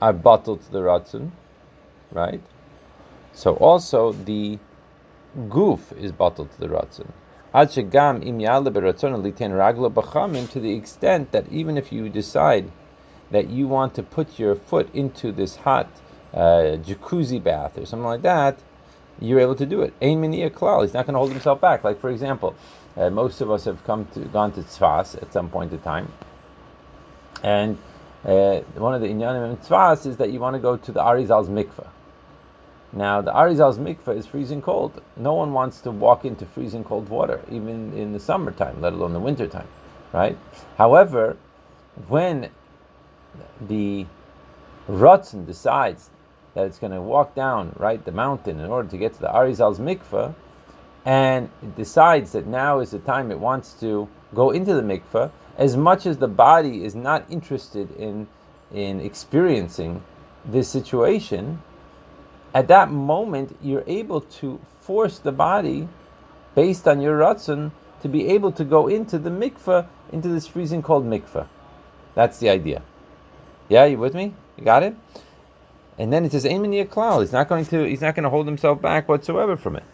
are 0.00 0.12
bottled 0.12 0.62
to 0.62 0.72
the 0.72 0.78
Ratzon, 0.78 1.30
right? 2.12 2.40
So 3.32 3.54
also 3.56 4.12
the 4.12 4.58
goof 5.48 5.92
is 5.92 6.12
bottled 6.12 6.52
to 6.52 6.60
the 6.60 6.68
Ratzon. 6.68 7.12
Im 7.52 8.38
raglo 8.38 9.92
b'chamim, 9.92 10.48
to 10.50 10.60
the 10.60 10.72
extent 10.72 11.32
that 11.32 11.48
even 11.50 11.76
if 11.76 11.92
you 11.92 12.08
decide 12.08 12.70
that 13.30 13.48
you 13.50 13.66
want 13.66 13.94
to 13.94 14.02
put 14.02 14.38
your 14.38 14.54
foot 14.54 14.88
into 14.94 15.32
this 15.32 15.56
hot 15.56 15.88
uh, 16.32 16.76
jacuzzi 16.78 17.42
bath 17.42 17.76
or 17.76 17.84
something 17.86 18.06
like 18.06 18.22
that, 18.22 18.60
you're 19.20 19.40
able 19.40 19.56
to 19.56 19.66
do 19.66 19.82
it. 19.82 19.92
Ein 20.00 20.22
klal. 20.50 20.82
He's 20.82 20.94
not 20.94 21.06
going 21.06 21.14
to 21.14 21.18
hold 21.18 21.32
himself 21.32 21.60
back. 21.60 21.84
Like 21.84 22.00
for 22.00 22.10
example, 22.10 22.54
uh, 22.96 23.10
most 23.10 23.40
of 23.40 23.50
us 23.50 23.64
have 23.64 23.84
come 23.84 24.06
to 24.14 24.20
gone 24.20 24.52
to 24.52 24.62
Tzfas 24.62 25.20
at 25.20 25.32
some 25.32 25.50
point 25.50 25.72
in 25.72 25.80
time, 25.80 26.12
and 27.42 27.78
uh, 28.24 28.60
one 28.74 28.94
of 28.94 29.00
the 29.00 29.08
inyanim 29.08 29.50
in 29.50 29.56
Tzfas 29.56 30.06
is 30.06 30.16
that 30.18 30.32
you 30.32 30.40
want 30.40 30.54
to 30.54 30.60
go 30.60 30.76
to 30.76 30.92
the 30.92 31.00
Arizal's 31.00 31.48
mikveh. 31.48 31.88
Now 32.92 33.20
the 33.20 33.36
Arizal's 33.36 33.78
mikveh 33.78 34.16
is 34.16 34.26
freezing 34.26 34.62
cold. 34.62 35.00
No 35.16 35.34
one 35.34 35.52
wants 35.52 35.80
to 35.82 35.90
walk 35.90 36.24
into 36.24 36.44
freezing 36.44 36.84
cold 36.84 37.08
water, 37.08 37.40
even 37.50 37.92
in 37.96 38.12
the 38.12 38.20
summertime, 38.20 38.80
let 38.80 38.92
alone 38.92 39.12
the 39.12 39.20
wintertime, 39.20 39.68
right? 40.12 40.36
However, 40.76 41.36
when 42.08 42.50
the 43.60 44.06
Ratzin 44.88 45.46
decides 45.46 46.10
that 46.54 46.66
it's 46.66 46.78
going 46.78 46.92
to 46.92 47.00
walk 47.00 47.34
down 47.34 47.74
right 47.78 48.04
the 48.04 48.10
mountain 48.10 48.58
in 48.58 48.70
order 48.70 48.88
to 48.88 48.98
get 48.98 49.14
to 49.14 49.20
the 49.20 49.34
Arizal's 49.34 49.78
mikveh, 49.78 50.34
and 51.04 51.48
it 51.62 51.76
decides 51.76 52.32
that 52.32 52.46
now 52.46 52.80
is 52.80 52.90
the 52.90 52.98
time 52.98 53.30
it 53.30 53.38
wants 53.38 53.72
to 53.74 54.08
go 54.34 54.50
into 54.50 54.74
the 54.74 54.82
mikveh, 54.82 55.30
as 55.56 55.76
much 55.76 56.06
as 56.06 56.18
the 56.18 56.28
body 56.28 56.84
is 56.84 56.94
not 56.94 57.24
interested 57.30 57.90
in 57.96 58.26
in 58.72 59.00
experiencing 59.00 60.02
this 60.44 60.68
situation, 60.68 61.60
at 62.54 62.68
that 62.68 62.90
moment 62.90 63.56
you're 63.62 63.84
able 63.86 64.20
to 64.20 64.60
force 64.80 65.18
the 65.18 65.32
body, 65.32 65.88
based 66.54 66.88
on 66.88 67.00
your 67.00 67.18
ratzon, 67.18 67.72
to 68.02 68.08
be 68.08 68.28
able 68.28 68.52
to 68.52 68.64
go 68.64 68.88
into 68.88 69.18
the 69.18 69.30
mikveh, 69.30 69.86
into 70.12 70.28
this 70.28 70.46
freezing 70.46 70.82
cold 70.82 71.04
mikveh. 71.04 71.46
That's 72.14 72.38
the 72.38 72.48
idea. 72.48 72.82
Yeah, 73.68 73.84
you 73.84 73.98
with 73.98 74.14
me? 74.14 74.34
You 74.56 74.64
got 74.64 74.82
it? 74.82 74.96
And 75.98 76.12
then 76.12 76.24
it 76.24 76.32
says 76.32 76.46
Amen 76.46 76.72
Klal. 76.88 77.20
He's 77.20 77.32
not 77.32 77.48
going 77.48 77.64
to 77.66 77.84
he's 77.84 78.00
not 78.00 78.14
going 78.14 78.24
to 78.24 78.30
hold 78.30 78.46
himself 78.46 78.80
back 78.80 79.08
whatsoever 79.08 79.56
from 79.56 79.76
it. 79.76 79.84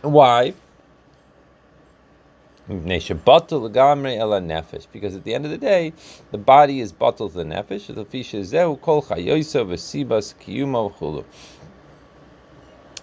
Why? 0.00 0.54
Because 2.68 3.10
at 5.16 5.24
the 5.24 5.34
end 5.34 5.44
of 5.44 5.50
the 5.50 5.58
day, 5.58 5.92
the 6.30 6.38
body 6.38 6.80
is 6.80 6.92
bottled 6.92 7.32
to 7.32 7.38
the 7.38 7.44
nefesh. 7.44 7.88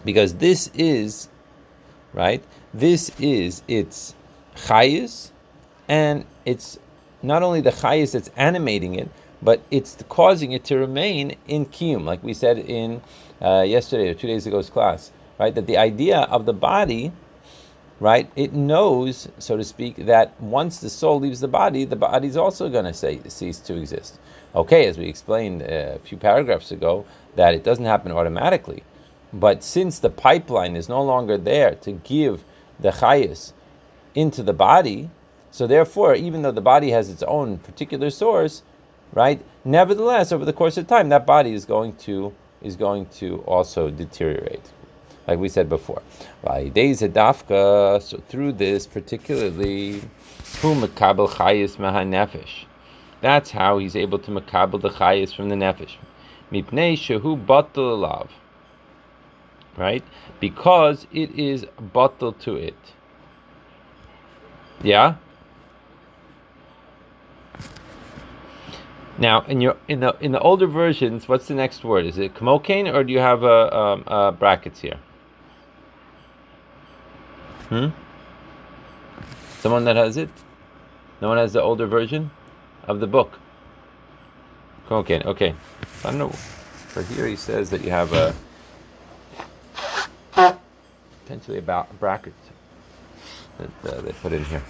Because 0.06 0.36
this 0.36 0.72
is, 0.74 1.28
right? 2.14 2.42
This 2.74 3.12
is 3.20 3.64
its 3.68 4.16
chayis, 4.56 5.32
and 5.88 6.26
it's 6.46 6.80
not 7.22 7.44
only 7.44 7.62
the 7.62 7.72
chayis 7.72 8.14
that's 8.14 8.30
animating 8.38 8.96
it, 8.96 9.10
but 9.42 9.62
it's 9.72 9.98
causing 10.10 10.52
it 10.52 10.64
to 10.66 10.78
remain 10.78 11.36
in 11.48 11.66
kiyum, 11.66 12.06
like 12.06 12.24
we 12.24 12.34
said 12.34 12.58
in 12.58 13.02
uh, 13.42 13.62
yesterday 13.62 14.10
or 14.10 14.14
two 14.14 14.28
days 14.28 14.48
ago's 14.48 14.70
class, 14.70 15.12
right? 15.40 15.56
That 15.56 15.68
the 15.68 15.78
idea 15.78 16.22
of 16.22 16.46
the 16.46 16.54
body, 16.54 17.12
right? 18.00 18.32
It 18.36 18.54
knows, 18.54 19.28
so 19.38 19.58
to 19.58 19.64
speak, 19.64 19.96
that 20.06 20.40
once 20.42 20.80
the 20.80 20.90
soul 20.90 21.20
leaves 21.20 21.42
the 21.42 21.48
body, 21.48 21.86
the 21.86 21.96
body's 21.96 22.38
also 22.38 22.70
going 22.70 22.86
to 22.86 22.94
say 22.94 23.20
cease 23.28 23.60
to 23.60 23.76
exist. 23.76 24.20
Okay, 24.56 24.88
as 24.88 24.98
we 24.98 25.08
explained 25.08 25.62
uh, 25.62 25.96
a 25.96 26.00
few 26.00 26.18
paragraphs 26.18 26.72
ago, 26.72 27.06
that 27.36 27.54
it 27.54 27.64
doesn't 27.64 27.86
happen 27.86 28.12
automatically, 28.12 28.84
but 29.32 29.64
since 29.64 30.00
the 30.00 30.10
pipeline 30.10 30.76
is 30.76 30.90
no 30.90 31.04
longer 31.04 31.38
there 31.38 31.76
to 31.76 31.92
give 31.92 32.44
the 32.80 32.90
chayas 32.90 33.54
into 34.16 34.42
the 34.42 34.54
body, 34.54 35.10
so 35.52 35.68
therefore, 35.68 36.16
even 36.16 36.42
though 36.42 36.52
the 36.52 36.62
body 36.62 36.92
has 36.92 37.10
its 37.10 37.24
own 37.24 37.58
particular 37.60 38.10
source, 38.10 38.64
right? 39.14 39.44
Nevertheless, 39.64 40.32
over 40.32 40.46
the 40.46 40.54
course 40.54 40.78
of 40.78 40.88
time, 40.88 41.10
that 41.10 41.26
body 41.26 41.54
is 41.54 41.66
going 41.66 41.96
to 41.98 42.34
is 42.62 42.76
going 42.76 43.06
to 43.06 43.38
also 43.48 43.90
deteriorate, 43.90 44.72
like 45.30 45.40
we 45.40 45.48
said 45.48 45.70
before. 45.70 46.02
So 46.44 48.24
through 48.28 48.54
this, 48.54 48.88
particularly, 48.88 50.02
that's 53.22 53.52
how 53.52 53.78
he's 53.78 53.96
able 53.96 54.20
to 54.20 54.32
makabel 54.32 54.82
the 54.82 54.90
chayis 54.90 55.36
from 55.36 55.50
the 55.50 55.56
nefesh. 55.56 55.98
Mipnei 56.52 56.94
shehu 56.94 57.46
batal 57.46 58.00
love, 58.00 58.32
right? 59.78 60.04
Because 60.40 61.06
it 61.14 61.30
is 61.38 61.66
batal 61.80 62.38
to 62.40 62.56
it. 62.56 62.94
Yeah. 64.82 65.16
Now, 69.20 69.42
in 69.42 69.62
your 69.62 69.76
in 69.88 70.00
the 70.00 70.16
in 70.22 70.32
the 70.32 70.40
older 70.40 70.66
versions, 70.66 71.28
what's 71.28 71.48
the 71.48 71.54
next 71.54 71.84
word? 71.84 72.06
Is 72.06 72.18
it 72.18 72.34
kamokain 72.34 72.92
or 72.92 73.04
do 73.04 73.12
you 73.12 73.20
have 73.20 73.44
a, 73.44 73.78
um, 73.78 74.04
a 74.08 74.32
brackets 74.32 74.80
here? 74.80 74.98
Hmm. 77.70 77.90
Someone 79.60 79.86
that 79.86 79.96
has 79.96 80.18
it? 80.18 80.30
No 81.22 81.30
one 81.30 81.38
has 81.38 81.54
the 81.54 81.62
older 81.62 81.86
version 81.86 82.32
of 82.88 83.00
the 83.00 83.08
book. 83.08 83.40
Kamokain. 84.88 85.26
Okay. 85.26 85.54
I 86.04 86.10
don't 86.10 86.18
know. 86.18 86.30
For 86.30 87.04
here, 87.04 87.28
he 87.28 87.36
says 87.36 87.70
that 87.70 87.84
you 87.84 87.92
have 87.92 88.14
a 88.14 88.34
potentially 91.30 91.60
about 91.60 92.00
bracket 92.00 92.34
that 93.60 93.94
uh, 93.94 94.02
they 94.02 94.12
put 94.14 94.34
in 94.34 94.44
here. 94.46 94.64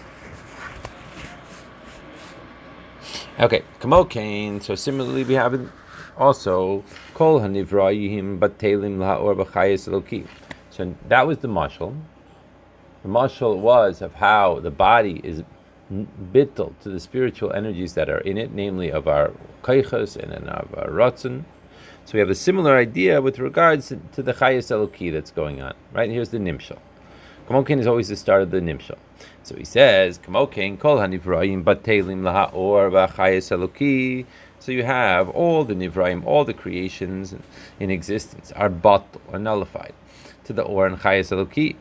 Okay, 3.39 3.63
kamokain. 3.79 4.61
So 4.61 4.75
similarly, 4.75 5.23
we 5.23 5.35
have 5.35 5.71
also 6.17 6.83
kol 7.13 7.39
hanivrayim 7.39 8.39
batelim 8.39 8.97
laor 8.97 9.37
b'chayis 9.37 9.87
eloki. 9.87 10.27
So 10.69 10.93
that 11.07 11.25
was 11.25 11.37
the 11.37 11.47
mashal. 11.47 11.95
The 13.01 13.07
mashal 13.07 13.57
was 13.57 14.01
of 14.01 14.15
how 14.15 14.59
the 14.59 14.71
body 14.71 15.21
is 15.23 15.43
bittel 15.91 16.77
to 16.81 16.89
the 16.89 16.99
spiritual 16.99 17.53
energies 17.53 17.93
that 17.93 18.09
are 18.09 18.19
in 18.19 18.37
it, 18.37 18.51
namely 18.51 18.91
of 18.91 19.07
our 19.07 19.31
kaichas 19.63 20.17
and 20.17 20.33
of 20.49 20.73
our 20.77 20.89
ratzon. 20.89 21.45
So 22.03 22.13
we 22.13 22.19
have 22.19 22.29
a 22.29 22.35
similar 22.35 22.75
idea 22.75 23.21
with 23.21 23.39
regards 23.39 23.87
to 23.87 24.21
the 24.21 24.33
chayis 24.33 24.69
eloki 24.69 25.11
that's 25.11 25.31
going 25.31 25.61
on. 25.61 25.75
Right 25.93 26.09
here's 26.09 26.29
the 26.29 26.39
nimshal. 26.39 26.79
Kamokin 27.47 27.79
is 27.79 27.87
always 27.87 28.09
the 28.09 28.17
start 28.17 28.41
of 28.41 28.51
the 28.51 28.59
nimshal. 28.59 28.97
So 29.43 29.55
he 29.55 29.63
says, 29.63 30.19
Kamokin 30.19 30.77
kol 30.77 30.97
hanivraim 30.97 31.63
batelim 31.63 32.21
laha'or 32.21 32.91
v'achayes 32.91 33.49
eloki. 33.55 34.25
So 34.59 34.73
you 34.73 34.83
have 34.83 35.29
all 35.29 35.63
the 35.63 35.73
nivraim, 35.73 36.25
all 36.25 36.43
the 36.43 36.53
creations 36.53 37.33
in 37.79 37.89
existence 37.89 38.51
are 38.51 38.69
but 38.69 39.05
are 39.31 39.39
nullified 39.39 39.93
to 40.49 40.53
the 40.53 40.63
or 40.63 40.87
and 40.87 40.97
chayes 40.97 41.29
eloki. 41.29 41.75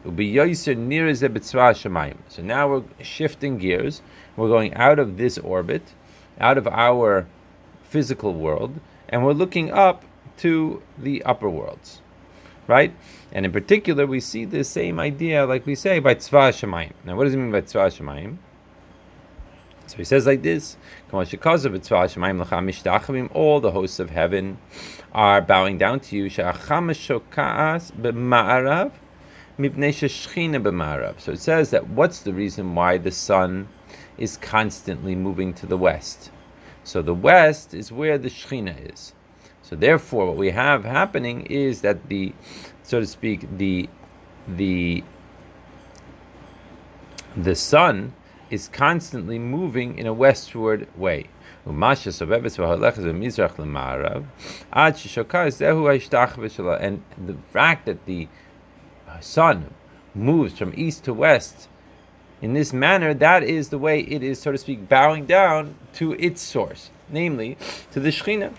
So 2.28 2.42
now 2.42 2.68
we're 2.68 2.82
shifting 3.02 3.56
gears. 3.56 4.02
We're 4.36 4.48
going 4.48 4.74
out 4.74 4.98
of 4.98 5.16
this 5.16 5.38
orbit, 5.38 5.94
out 6.38 6.58
of 6.58 6.66
our 6.68 7.26
physical 7.82 8.34
world, 8.34 8.78
and 9.08 9.24
we're 9.24 9.32
looking 9.32 9.72
up 9.72 10.04
to 10.38 10.82
the 10.98 11.22
upper 11.24 11.48
worlds 11.48 12.02
right? 12.66 12.94
And 13.32 13.46
in 13.46 13.52
particular, 13.52 14.06
we 14.06 14.20
see 14.20 14.44
the 14.44 14.62
same 14.62 15.00
idea, 15.00 15.46
like 15.46 15.64
we 15.64 15.74
say, 15.74 16.00
by 16.00 16.14
Tzva 16.14 16.52
Shemayim. 16.52 16.92
Now, 17.02 17.16
what 17.16 17.24
does 17.24 17.32
it 17.32 17.38
mean 17.38 17.50
by 17.50 17.62
Tzva 17.62 17.88
Shemayim? 17.88 18.36
So 19.88 19.96
he 19.96 20.04
says 20.04 20.26
like 20.26 20.42
this: 20.42 20.76
All 21.12 21.24
the 21.24 21.36
hosts 23.72 23.98
of 23.98 24.10
heaven 24.10 24.58
are 25.12 25.40
bowing 25.40 25.78
down 25.78 25.98
to 26.00 26.16
you. 26.16 26.28
So 26.30 26.44
it 31.32 31.40
says 31.40 31.70
that 31.70 31.88
what's 31.88 32.20
the 32.20 32.34
reason 32.34 32.74
why 32.74 32.98
the 32.98 33.10
sun 33.10 33.68
is 34.18 34.36
constantly 34.36 35.14
moving 35.14 35.54
to 35.54 35.64
the 35.66 35.78
west? 35.78 36.30
So 36.84 37.00
the 37.02 37.14
west 37.14 37.74
is 37.74 37.90
where 37.90 38.18
the 38.18 38.28
Shechina 38.28 38.92
is. 38.92 39.14
So 39.62 39.74
therefore, 39.74 40.26
what 40.26 40.36
we 40.36 40.50
have 40.50 40.84
happening 40.84 41.46
is 41.46 41.80
that 41.80 42.08
the, 42.08 42.34
so 42.82 43.00
to 43.00 43.06
speak, 43.06 43.58
the 43.58 43.88
the 44.46 45.02
the 47.36 47.54
sun 47.54 48.14
is 48.50 48.68
constantly 48.68 49.38
moving 49.38 49.98
in 49.98 50.06
a 50.06 50.12
westward 50.12 50.88
way. 50.96 51.28
And 51.66 51.82
the 57.26 57.36
fact 57.50 57.86
that 57.86 58.06
the 58.06 58.28
sun 59.20 59.74
moves 60.14 60.58
from 60.58 60.72
east 60.76 61.04
to 61.04 61.12
west 61.12 61.68
in 62.40 62.52
this 62.52 62.72
manner, 62.72 63.12
that 63.14 63.42
is 63.42 63.70
the 63.70 63.78
way 63.78 64.00
it 64.00 64.22
is, 64.22 64.40
so 64.40 64.52
to 64.52 64.58
speak, 64.58 64.88
bowing 64.88 65.26
down 65.26 65.74
to 65.94 66.12
its 66.12 66.40
source, 66.40 66.90
namely 67.08 67.58
to 67.90 67.98
the 68.00 68.10
Shekhinah. 68.10 68.54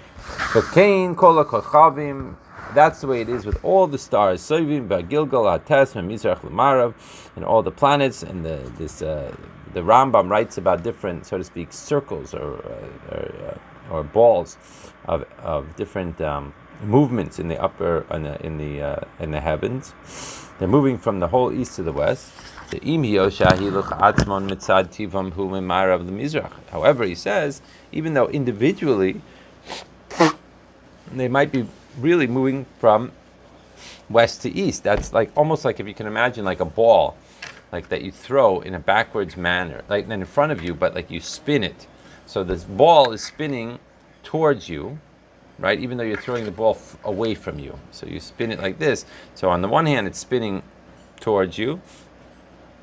That's 2.73 3.01
the 3.01 3.07
way 3.07 3.21
it 3.21 3.29
is 3.29 3.45
with 3.45 3.63
all 3.63 3.87
the 3.87 3.97
stars, 3.97 4.41
Sovim, 4.41 5.09
Gilgal, 5.09 5.51
Ates, 5.51 5.93
Mizrach, 5.93 6.41
Lamarav, 6.41 6.93
and 7.35 7.43
all 7.43 7.63
the 7.63 7.71
planets. 7.71 8.21
And 8.21 8.45
the, 8.45 8.57
this, 8.77 9.01
uh, 9.01 9.35
the 9.73 9.81
Rambam 9.81 10.29
writes 10.29 10.57
about 10.57 10.83
different, 10.83 11.25
so 11.25 11.37
to 11.37 11.43
speak, 11.43 11.71
circles 11.71 12.33
or, 12.33 12.57
uh, 12.57 13.15
or, 13.15 13.35
uh, 13.47 13.93
or 13.93 14.03
balls 14.03 14.57
of, 15.05 15.25
of 15.39 15.75
different 15.75 16.19
um, 16.21 16.53
movements 16.83 17.39
in 17.39 17.47
the 17.49 17.61
upper 17.61 18.05
in 18.11 18.23
the 18.23 18.45
in 18.45 18.57
the, 18.57 18.81
uh, 18.81 18.99
in 19.19 19.31
the 19.31 19.41
heavens. 19.41 19.93
They're 20.57 20.67
moving 20.67 20.97
from 20.97 21.19
the 21.19 21.27
whole 21.29 21.51
east 21.53 21.75
to 21.75 21.83
the 21.83 21.93
west. 21.93 22.31
However, 26.71 27.03
he 27.03 27.15
says, 27.15 27.61
even 27.91 28.13
though 28.13 28.27
individually 28.27 29.21
they 31.11 31.27
might 31.27 31.51
be 31.51 31.65
really 31.99 32.27
moving 32.27 32.65
from 32.79 33.11
west 34.09 34.41
to 34.43 34.51
east, 34.51 34.83
that's 34.83 35.13
like 35.13 35.31
almost 35.35 35.65
like 35.65 35.79
if 35.79 35.87
you 35.87 35.93
can 35.93 36.05
imagine 36.05 36.45
like 36.45 36.59
a 36.59 36.65
ball, 36.65 37.17
like 37.71 37.89
that 37.89 38.01
you 38.01 38.11
throw 38.11 38.59
in 38.61 38.73
a 38.73 38.79
backwards 38.79 39.37
manner, 39.37 39.83
like 39.89 40.09
in 40.09 40.25
front 40.25 40.51
of 40.51 40.63
you, 40.63 40.73
but 40.73 40.95
like 40.95 41.11
you 41.11 41.19
spin 41.19 41.63
it. 41.63 41.87
So 42.25 42.43
this 42.43 42.63
ball 42.63 43.11
is 43.11 43.23
spinning 43.23 43.79
towards 44.23 44.69
you, 44.69 44.99
right? 45.57 45.79
Even 45.79 45.97
though 45.97 46.03
you're 46.03 46.17
throwing 46.17 46.45
the 46.45 46.51
ball 46.51 46.75
f- 46.75 46.97
away 47.03 47.35
from 47.35 47.59
you. 47.59 47.77
So 47.91 48.05
you 48.07 48.19
spin 48.19 48.51
it 48.51 48.59
like 48.59 48.79
this. 48.79 49.05
So 49.35 49.49
on 49.49 49.61
the 49.61 49.67
one 49.67 49.85
hand, 49.85 50.07
it's 50.07 50.19
spinning 50.19 50.63
towards 51.19 51.57
you, 51.57 51.81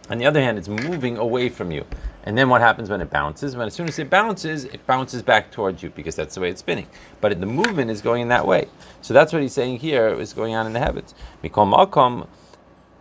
on 0.09 0.19
the 0.19 0.27
other 0.27 0.41
hand, 0.41 0.57
it's 0.57 0.69
moving 0.69 1.17
away 1.17 1.49
from 1.49 1.71
you. 1.73 1.85
And 2.23 2.37
then 2.37 2.49
what 2.49 2.61
happens 2.61 2.91
when 2.91 3.01
it 3.01 3.11
bounces? 3.11 3.57
When 3.57 3.67
as 3.67 3.75
soon 3.75 3.89
as 3.89 3.99
it 3.99 4.11
bounces, 4.11 4.65
it 4.65 4.87
bounces 4.87 5.23
back 5.23 5.51
towards 5.51 5.83
you 5.83 5.91
because 5.91 6.17
that's 6.17 6.35
the 6.35 6.41
way 6.41 6.51
it's 6.51 6.61
spinning. 6.61 6.87
But 7.21 7.39
the 7.41 7.47
movement 7.47 7.91
is 7.91 8.01
going 8.03 8.23
in 8.23 8.29
that 8.29 8.47
way. 8.47 8.69
So 9.01 9.15
that's 9.15 9.33
what 9.33 9.43
he's 9.43 9.53
saying 9.53 9.79
here 9.79 10.09
is 10.09 10.33
going 10.33 10.55
on 10.55 10.67
in 10.67 10.73
the 10.73 10.81
heavens. 10.81 11.15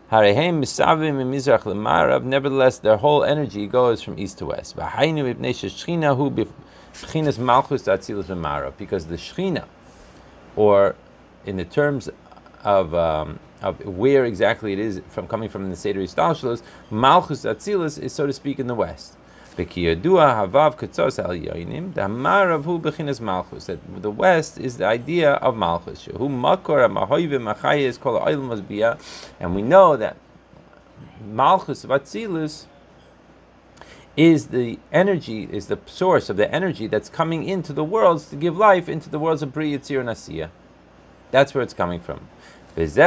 Nevertheless, 0.09 0.77
their 2.79 2.97
whole 2.97 3.23
energy 3.23 3.67
goes 3.67 4.01
from 4.03 4.19
east 4.19 4.37
to 4.37 4.45
west. 4.45 4.75
Because 8.77 9.07
the 9.07 9.15
Shechina, 9.15 9.65
or 10.55 10.95
in 11.45 11.57
the 11.57 11.65
terms 11.65 12.09
of 12.63 12.93
um, 12.93 13.39
of 13.61 13.85
where 13.85 14.25
exactly 14.25 14.73
it 14.73 14.79
is 14.79 15.01
from 15.09 15.27
coming 15.27 15.49
from 15.49 15.69
the 15.69 15.75
Seder 15.75 16.01
Yistalshalos, 16.01 16.61
Malchus 16.91 17.43
Atzilus 17.43 17.99
is 17.99 18.13
so 18.13 18.27
to 18.27 18.33
speak 18.33 18.59
in 18.59 18.67
the 18.67 18.75
west. 18.75 19.17
That 19.55 19.69
the 24.01 24.11
west 24.11 24.57
is 24.59 24.77
the 24.77 24.85
idea 24.85 25.31
of 25.33 25.55
Malchus. 25.55 26.07
And 29.39 29.55
we 29.55 29.61
know 29.61 29.95
that 29.97 30.17
Malchus 31.25 31.83
of 31.83 31.89
Atzilus 31.89 32.65
is 34.17 34.47
the 34.47 34.79
energy, 34.91 35.47
is 35.51 35.67
the 35.67 35.79
source 35.85 36.29
of 36.29 36.37
the 36.37 36.53
energy 36.53 36.87
that's 36.87 37.09
coming 37.09 37.47
into 37.47 37.73
the 37.73 37.83
worlds 37.83 38.29
to 38.29 38.35
give 38.35 38.57
life 38.57 38.89
into 38.89 39.09
the 39.09 39.19
worlds 39.19 39.41
of 39.41 39.53
Bri 39.53 39.71
Yitzir 39.77 39.99
and 39.99 40.09
Asiya. 40.09 40.49
That's 41.31 41.53
where 41.53 41.63
it's 41.63 41.73
coming 41.73 41.99
from. 41.99 42.27
That's 42.75 42.97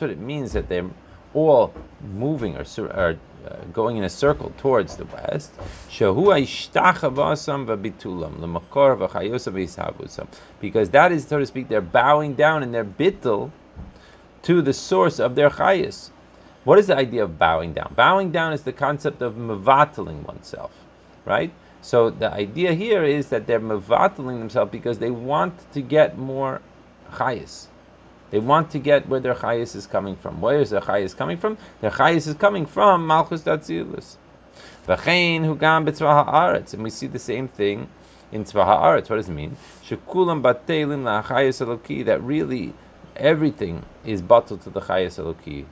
what 0.00 0.10
it 0.10 0.18
means 0.18 0.52
that 0.52 0.68
they're 0.68 0.90
all 1.32 1.74
moving 2.00 2.56
or, 2.56 2.64
or 2.78 3.18
uh, 3.46 3.64
going 3.72 3.96
in 3.96 4.04
a 4.04 4.08
circle 4.08 4.52
towards 4.58 4.96
the 4.96 5.04
west. 5.04 5.52
Because 10.60 10.90
that 10.90 11.12
is, 11.12 11.26
so 11.26 11.38
to 11.38 11.46
speak, 11.46 11.68
they're 11.68 11.80
bowing 11.80 12.34
down 12.34 12.62
in 12.62 12.72
their 12.72 12.84
bittul 12.84 13.50
to 14.42 14.62
the 14.62 14.72
source 14.72 15.18
of 15.18 15.34
their 15.34 15.50
chayis. 15.50 16.10
What 16.64 16.78
is 16.78 16.86
the 16.86 16.96
idea 16.96 17.24
of 17.24 17.38
bowing 17.38 17.74
down? 17.74 17.92
Bowing 17.94 18.30
down 18.30 18.52
is 18.52 18.62
the 18.62 18.72
concept 18.72 19.20
of 19.20 19.34
mevataling 19.34 20.24
oneself, 20.24 20.72
right? 21.26 21.52
So 21.82 22.08
the 22.08 22.32
idea 22.32 22.72
here 22.72 23.04
is 23.04 23.28
that 23.28 23.46
they're 23.46 23.60
mevataling 23.60 24.38
themselves 24.38 24.70
because 24.72 24.98
they 24.98 25.10
want 25.10 25.70
to 25.74 25.82
get 25.82 26.16
more 26.16 26.62
chayis. 27.12 27.66
They 28.34 28.40
want 28.40 28.72
to 28.72 28.80
get 28.80 29.08
where 29.08 29.20
their 29.20 29.36
chayis 29.36 29.76
is 29.76 29.86
coming 29.86 30.16
from. 30.16 30.40
Where 30.40 30.58
is 30.58 30.70
their 30.70 30.80
chayis 30.80 31.16
coming 31.16 31.36
from? 31.36 31.56
Their 31.80 31.92
chayis 31.92 32.26
is 32.26 32.34
coming 32.34 32.66
from 32.66 33.06
Malchus 33.06 33.42
Datzilus. 33.42 34.16
V'chein 34.88 35.42
hugam 35.42 35.86
b'tzvah 35.86 36.26
haaretz. 36.26 36.74
And 36.74 36.82
we 36.82 36.90
see 36.90 37.06
the 37.06 37.20
same 37.20 37.46
thing 37.46 37.86
in 38.32 38.42
tzvah 38.42 38.66
haaretz. 38.66 39.08
What 39.08 39.18
does 39.18 39.28
it 39.28 39.32
mean? 39.34 39.56
Shekulam 39.84 40.42
batelim 40.42 41.04
la'chayis 41.04 41.64
eloki. 41.64 42.04
That 42.04 42.20
really 42.24 42.74
everything 43.14 43.84
is 44.04 44.20
bottled 44.20 44.62
to 44.62 44.70
the 44.70 44.80
chayis 44.80 45.16
eloki. 45.22 45.66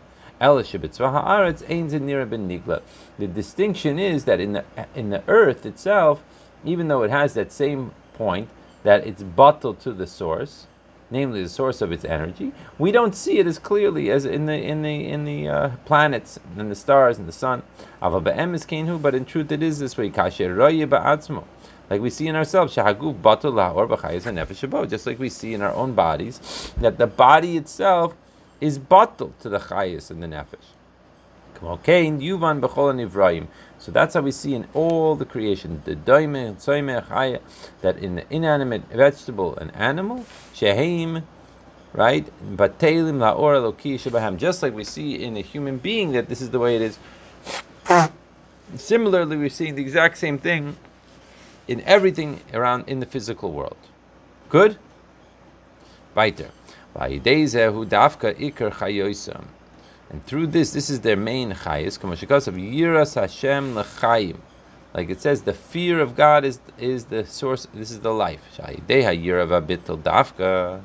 The 3.18 3.26
distinction 3.26 3.98
is 3.98 4.24
that 4.24 4.38
in 4.38 4.52
the 4.52 4.64
in 4.94 5.10
the 5.10 5.24
earth 5.26 5.66
itself, 5.66 6.22
even 6.64 6.86
though 6.86 7.02
it 7.02 7.10
has 7.10 7.34
that 7.34 7.50
same 7.50 7.90
point, 8.14 8.50
that 8.84 9.04
it's 9.04 9.24
bottled 9.24 9.80
to 9.80 9.92
the 9.92 10.06
source, 10.06 10.68
namely 11.12 11.42
the 11.42 11.48
source 11.48 11.82
of 11.82 11.92
its 11.92 12.04
energy, 12.04 12.52
we 12.78 12.90
don't 12.90 13.14
see 13.14 13.38
it 13.38 13.46
as 13.46 13.58
clearly 13.58 14.10
as 14.10 14.24
in 14.24 14.46
the 14.46 14.54
in 14.54 14.82
the 14.82 15.06
in 15.06 15.24
the 15.24 15.48
uh, 15.48 15.70
planets 15.84 16.40
and 16.56 16.70
the 16.70 16.74
stars 16.74 17.18
and 17.18 17.28
the 17.28 17.32
sun. 17.32 17.62
But 18.00 19.14
in 19.14 19.24
truth, 19.24 19.52
it 19.52 19.62
is 19.62 19.78
this 19.78 19.96
way. 19.96 20.10
Like 21.90 22.00
we 22.00 22.10
see 22.10 22.26
in 22.26 22.36
ourselves, 22.36 22.74
just 22.74 22.86
like 25.06 25.18
we 25.18 25.28
see 25.28 25.54
in 25.54 25.62
our 25.62 25.74
own 25.74 25.92
bodies, 25.92 26.72
that 26.78 26.96
the 26.96 27.06
body 27.06 27.58
itself 27.58 28.14
is 28.60 28.78
bottled 28.78 29.38
to 29.40 29.50
the 29.50 29.58
chayis 29.58 30.10
and 30.10 30.22
the 30.22 30.26
nefesh. 30.26 30.72
So 33.82 33.90
that's 33.90 34.14
how 34.14 34.20
we 34.20 34.30
see 34.30 34.54
in 34.54 34.68
all 34.74 35.16
the 35.16 35.24
creation, 35.24 35.82
the 35.84 35.96
doime, 35.96 36.54
chaya, 36.54 37.40
that 37.80 37.96
in 37.96 38.14
the 38.14 38.24
inanimate 38.30 38.84
vegetable 38.84 39.56
and 39.56 39.74
animal, 39.74 40.24
sheheim, 40.54 41.24
right? 41.92 42.24
Batelim 42.40 43.18
laor 43.18 43.56
eloki 43.58 43.96
shabaham. 43.96 44.36
Just 44.36 44.62
like 44.62 44.72
we 44.72 44.84
see 44.84 45.20
in 45.20 45.36
a 45.36 45.40
human 45.40 45.78
being 45.78 46.12
that 46.12 46.28
this 46.28 46.40
is 46.40 46.50
the 46.50 46.60
way 46.60 46.76
it 46.76 46.82
is. 46.82 46.98
Similarly, 48.76 49.36
we're 49.36 49.48
seeing 49.48 49.74
the 49.74 49.82
exact 49.82 50.16
same 50.16 50.38
thing 50.38 50.76
in 51.66 51.80
everything 51.80 52.40
around 52.54 52.84
in 52.86 53.00
the 53.00 53.06
physical 53.06 53.50
world. 53.50 53.76
Good? 54.48 54.78
Weiter. 56.14 56.52
And 60.12 60.24
through 60.26 60.48
this, 60.48 60.72
this 60.72 60.90
is 60.90 61.00
their 61.00 61.16
main 61.16 61.52
chayis. 61.52 62.46
of 62.46 62.54
yiras 62.54 63.18
Hashem 63.18 63.74
lechayim. 63.74 64.36
Like 64.92 65.08
it 65.08 65.22
says, 65.22 65.42
the 65.42 65.54
fear 65.54 66.00
of 66.00 66.14
God 66.14 66.44
is 66.44 66.60
is 66.78 67.06
the 67.06 67.24
source. 67.24 67.66
This 67.72 67.90
is 67.90 68.00
the 68.00 68.12
life. 68.12 68.42
dafka. 68.58 70.82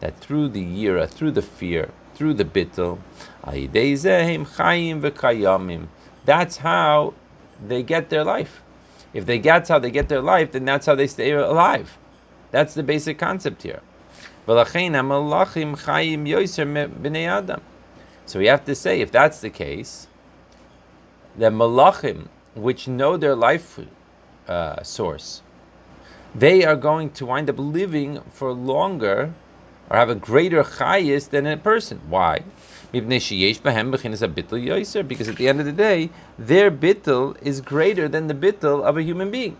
That 0.00 0.20
through 0.20 0.48
the 0.48 0.62
yira, 0.62 1.08
through 1.08 1.30
the 1.30 1.42
fear, 1.42 1.90
through 2.14 2.34
the 2.34 2.44
bittel, 2.44 2.98
that's 6.24 6.56
how 6.58 7.14
they 7.66 7.82
get 7.82 8.10
their 8.10 8.24
life. 8.24 8.62
If 9.14 9.26
they 9.26 9.38
get 9.38 9.68
how 9.68 9.78
they 9.78 9.90
get 9.90 10.08
their 10.08 10.20
life, 10.20 10.52
then 10.52 10.64
that's 10.64 10.86
how 10.86 10.94
they 10.94 11.06
stay 11.06 11.32
alive. 11.32 11.98
That's 12.50 12.74
the 12.74 12.82
basic 12.82 13.18
concept 13.18 13.62
here. 13.62 13.80
So 18.26 18.38
we 18.38 18.46
have 18.46 18.64
to 18.64 18.74
say, 18.74 19.00
if 19.00 19.10
that's 19.10 19.40
the 19.40 19.50
case, 19.50 20.06
the 21.36 21.50
malachim, 21.50 22.28
which 22.54 22.86
know 22.86 23.16
their 23.16 23.34
life 23.34 23.78
uh, 24.48 24.82
source, 24.82 25.42
they 26.34 26.64
are 26.64 26.76
going 26.76 27.10
to 27.10 27.26
wind 27.26 27.50
up 27.50 27.58
living 27.58 28.20
for 28.30 28.52
longer 28.52 29.34
or 29.90 29.96
have 29.96 30.08
a 30.08 30.14
greater 30.14 30.62
chayis 30.62 31.28
than 31.28 31.46
a 31.46 31.56
person. 31.56 32.00
Why? 32.08 32.44
Because 32.90 33.10
at 33.10 33.16
the 35.36 35.48
end 35.48 35.60
of 35.60 35.66
the 35.66 35.72
day, 35.72 36.10
their 36.38 36.70
bittul 36.70 37.36
is 37.42 37.60
greater 37.60 38.08
than 38.08 38.26
the 38.26 38.34
bittul 38.34 38.82
of 38.82 38.96
a 38.96 39.02
human 39.02 39.30
being. 39.30 39.56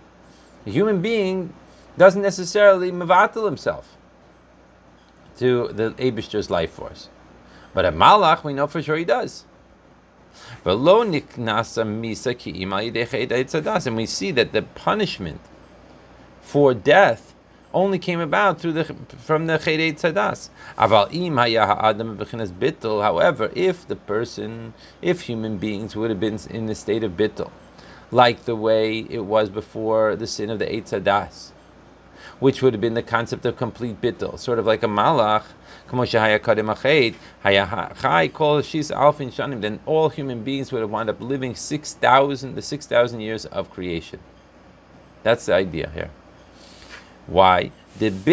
A 0.66 0.70
human 0.70 1.02
being 1.02 1.52
doesn't 1.98 2.22
necessarily 2.22 2.90
mevatel 2.90 3.44
himself 3.44 3.96
to 5.38 5.68
the 5.68 5.90
Abishter's 5.92 6.50
life 6.50 6.70
force. 6.70 7.08
But 7.74 7.84
a 7.84 7.92
Malach, 7.92 8.44
we 8.44 8.52
know 8.52 8.66
for 8.66 8.82
sure 8.82 8.96
he 8.96 9.04
does. 9.04 9.44
But 10.64 10.74
lo 10.74 11.04
niknasa 11.04 11.84
misa 11.86 12.36
ki 12.38 12.64
And 13.86 13.96
we 13.96 14.06
see 14.06 14.30
that 14.30 14.52
the 14.52 14.62
punishment 14.62 15.40
for 16.40 16.74
death 16.74 17.34
only 17.74 17.98
came 17.98 18.20
about 18.20 18.60
through 18.60 18.72
the 18.72 18.84
from 18.84 19.46
the 19.46 19.58
Chedei 19.58 19.94
Tzadas. 19.94 20.50
However, 23.02 23.50
if 23.54 23.88
the 23.88 23.96
person, 23.96 24.74
if 25.00 25.22
human 25.22 25.58
beings 25.58 25.96
would 25.96 26.10
have 26.10 26.20
been 26.20 26.38
in 26.50 26.66
the 26.66 26.74
state 26.74 27.02
of 27.02 27.12
bittul, 27.12 27.50
like 28.10 28.44
the 28.44 28.56
way 28.56 29.06
it 29.08 29.24
was 29.24 29.48
before 29.48 30.16
the 30.16 30.26
sin 30.26 30.50
of 30.50 30.58
the 30.58 30.72
Eight 30.72 30.92
which 32.38 32.60
would 32.60 32.74
have 32.74 32.80
been 32.80 32.94
the 32.94 33.02
concept 33.02 33.46
of 33.46 33.56
complete 33.56 34.00
bittul, 34.00 34.38
sort 34.38 34.58
of 34.58 34.66
like 34.66 34.82
a 34.82 34.86
malach, 34.86 35.44
then 39.62 39.80
all 39.86 40.08
human 40.08 40.42
beings 40.42 40.72
would 40.72 40.80
have 40.80 40.90
wound 40.90 41.10
up 41.10 41.20
living 41.20 41.54
6,000, 41.54 42.54
the 42.54 42.62
6,000 42.62 43.20
years 43.20 43.44
of 43.46 43.70
creation. 43.70 44.20
That's 45.22 45.46
the 45.46 45.54
idea 45.54 45.90
here. 45.94 46.10
Why? 47.26 47.70
Because 47.98 48.24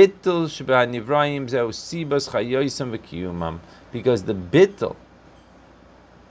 the 4.24 4.34
bittul 4.34 4.96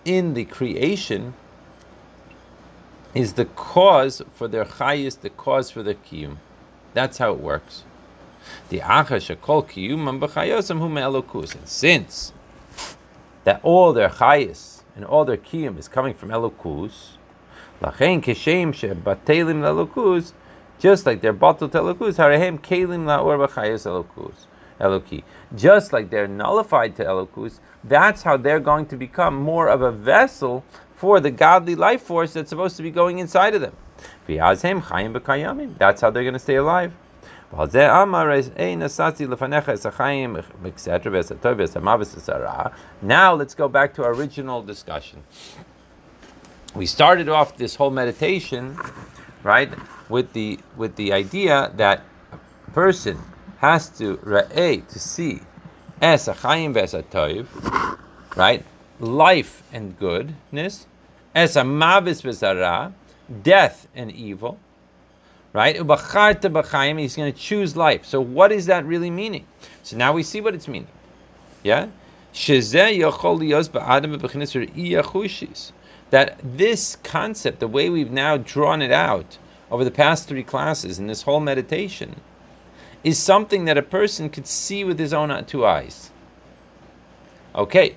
in 0.05 0.35
the 0.35 0.45
creation 0.45 1.35
is 3.15 3.33
the 3.35 3.45
cause 3.45 4.23
for 4.35 4.49
their 4.49 4.65
chayis, 4.65 5.21
the 5.21 5.31
cause 5.31 5.71
for 5.71 5.83
their 5.83 5.95
kiyum. 5.95 6.37
That's 6.95 7.19
how 7.19 7.33
it 7.33 7.41
works. 7.41 7.85
The 8.69 8.81
achash 8.81 9.41
kol 9.41 9.63
kiyumam 9.65 10.21
b'chayosam 10.21 10.79
hu 10.79 10.89
me'elokus. 10.89 11.55
And 11.55 11.69
since 11.69 12.33
that 13.45 13.61
all 13.63 13.93
their 13.93 14.09
chayis 14.09 14.83
and 14.95 15.05
all 15.05 15.25
their 15.25 15.37
kiyum 15.37 15.79
is 15.79 15.89
coming 15.89 16.15
from 16.15 16.31
elokus, 16.31 17.17
lachein 17.81 18.23
keshem 18.23 18.73
shebatelim 18.73 19.61
lelokus, 19.63 20.33
just 20.79 21.07
like 21.07 21.21
they're 21.21 21.35
batul 21.35 21.71
telokus, 21.71 22.17
harehem 22.17 22.59
kelim 22.61 23.05
la'or 23.05 23.47
b'chayos 23.47 23.87
elokus. 23.87 24.47
Eloki. 24.81 25.23
Just 25.55 25.93
like 25.93 26.11
they're 26.11 26.29
nullified 26.29 26.97
to 26.97 27.05
Elokus, 27.05 27.61
that's 27.83 28.23
how 28.23 28.37
they're 28.37 28.61
going 28.61 28.87
to 28.87 28.97
become 28.97 29.37
more 29.37 29.69
of 29.69 29.83
a 29.83 29.91
vessel 29.91 30.65
for 30.95 31.21
the 31.21 31.31
godly 31.31 31.75
life 31.75 32.03
force 32.03 32.33
that's 32.33 32.51
supposed 32.51 32.77
to 32.77 32.83
be 32.83 32.91
going 32.91 33.19
inside 33.19 33.55
of 33.55 33.61
them. 33.61 33.75
That's 34.27 34.63
how 34.63 36.11
they're 36.11 36.23
going 36.23 36.33
to 36.33 36.39
stay 36.39 36.57
alive. 36.57 36.93
Now 37.51 37.65
let's 43.35 43.55
go 43.55 43.69
back 43.69 43.95
to 43.95 44.05
our 44.05 44.13
original 44.13 44.63
discussion. 44.63 45.25
We 46.75 46.85
started 46.87 47.29
off 47.29 47.57
this 47.57 47.77
whole 47.77 47.91
meditation, 47.91 48.79
right, 49.43 49.73
with 50.11 50.35
the 50.35 50.59
with 50.77 50.97
the 50.97 51.13
idea 51.13 51.73
that 51.77 52.03
a 52.33 52.71
person 52.73 53.19
has 53.59 53.89
to 53.99 54.19
ra'eh 54.19 54.87
to 54.87 54.99
see 54.99 55.41
es 56.01 56.29
achayim 56.29 56.77
right, 58.37 58.65
life 59.01 59.63
and 59.73 59.99
goodness, 59.99 60.87
es 61.35 61.57
mavis 61.57 62.23
v'zara, 62.23 62.93
death 63.43 63.89
and 63.95 64.13
evil, 64.13 64.59
right? 65.59 65.75
He's 65.75 67.17
going 67.17 67.33
to 67.33 67.39
choose 67.39 67.77
life. 67.77 68.05
So 68.05 68.21
what 68.21 68.53
is 68.53 68.67
that 68.67 68.87
really 68.87 69.11
meaning? 69.11 69.45
So 69.83 69.97
now 69.97 70.13
we 70.13 70.23
see 70.23 70.41
what 70.41 70.55
it's 70.55 70.69
meaning. 70.69 70.87
Yeah? 71.65 71.89
That 76.11 76.39
this 76.45 76.97
concept, 77.03 77.59
the 77.59 77.67
way 77.67 77.91
we've 77.91 78.13
now 78.13 78.37
drawn 78.37 78.81
it 78.81 78.93
out 78.93 79.39
over 79.69 79.83
the 79.83 79.91
past 79.91 80.29
three 80.29 80.45
classes 80.45 81.01
in 81.01 81.09
this 81.09 81.23
whole 81.23 81.41
meditation, 81.41 82.21
is 83.03 83.19
something 83.19 83.65
that 83.65 83.77
a 83.77 83.83
person 83.83 84.31
could 84.31 84.47
see 84.47 84.85
with 84.85 85.01
his 85.01 85.13
own 85.13 85.45
two 85.47 85.67
eyes. 85.67 86.13
Okay, 87.57 87.97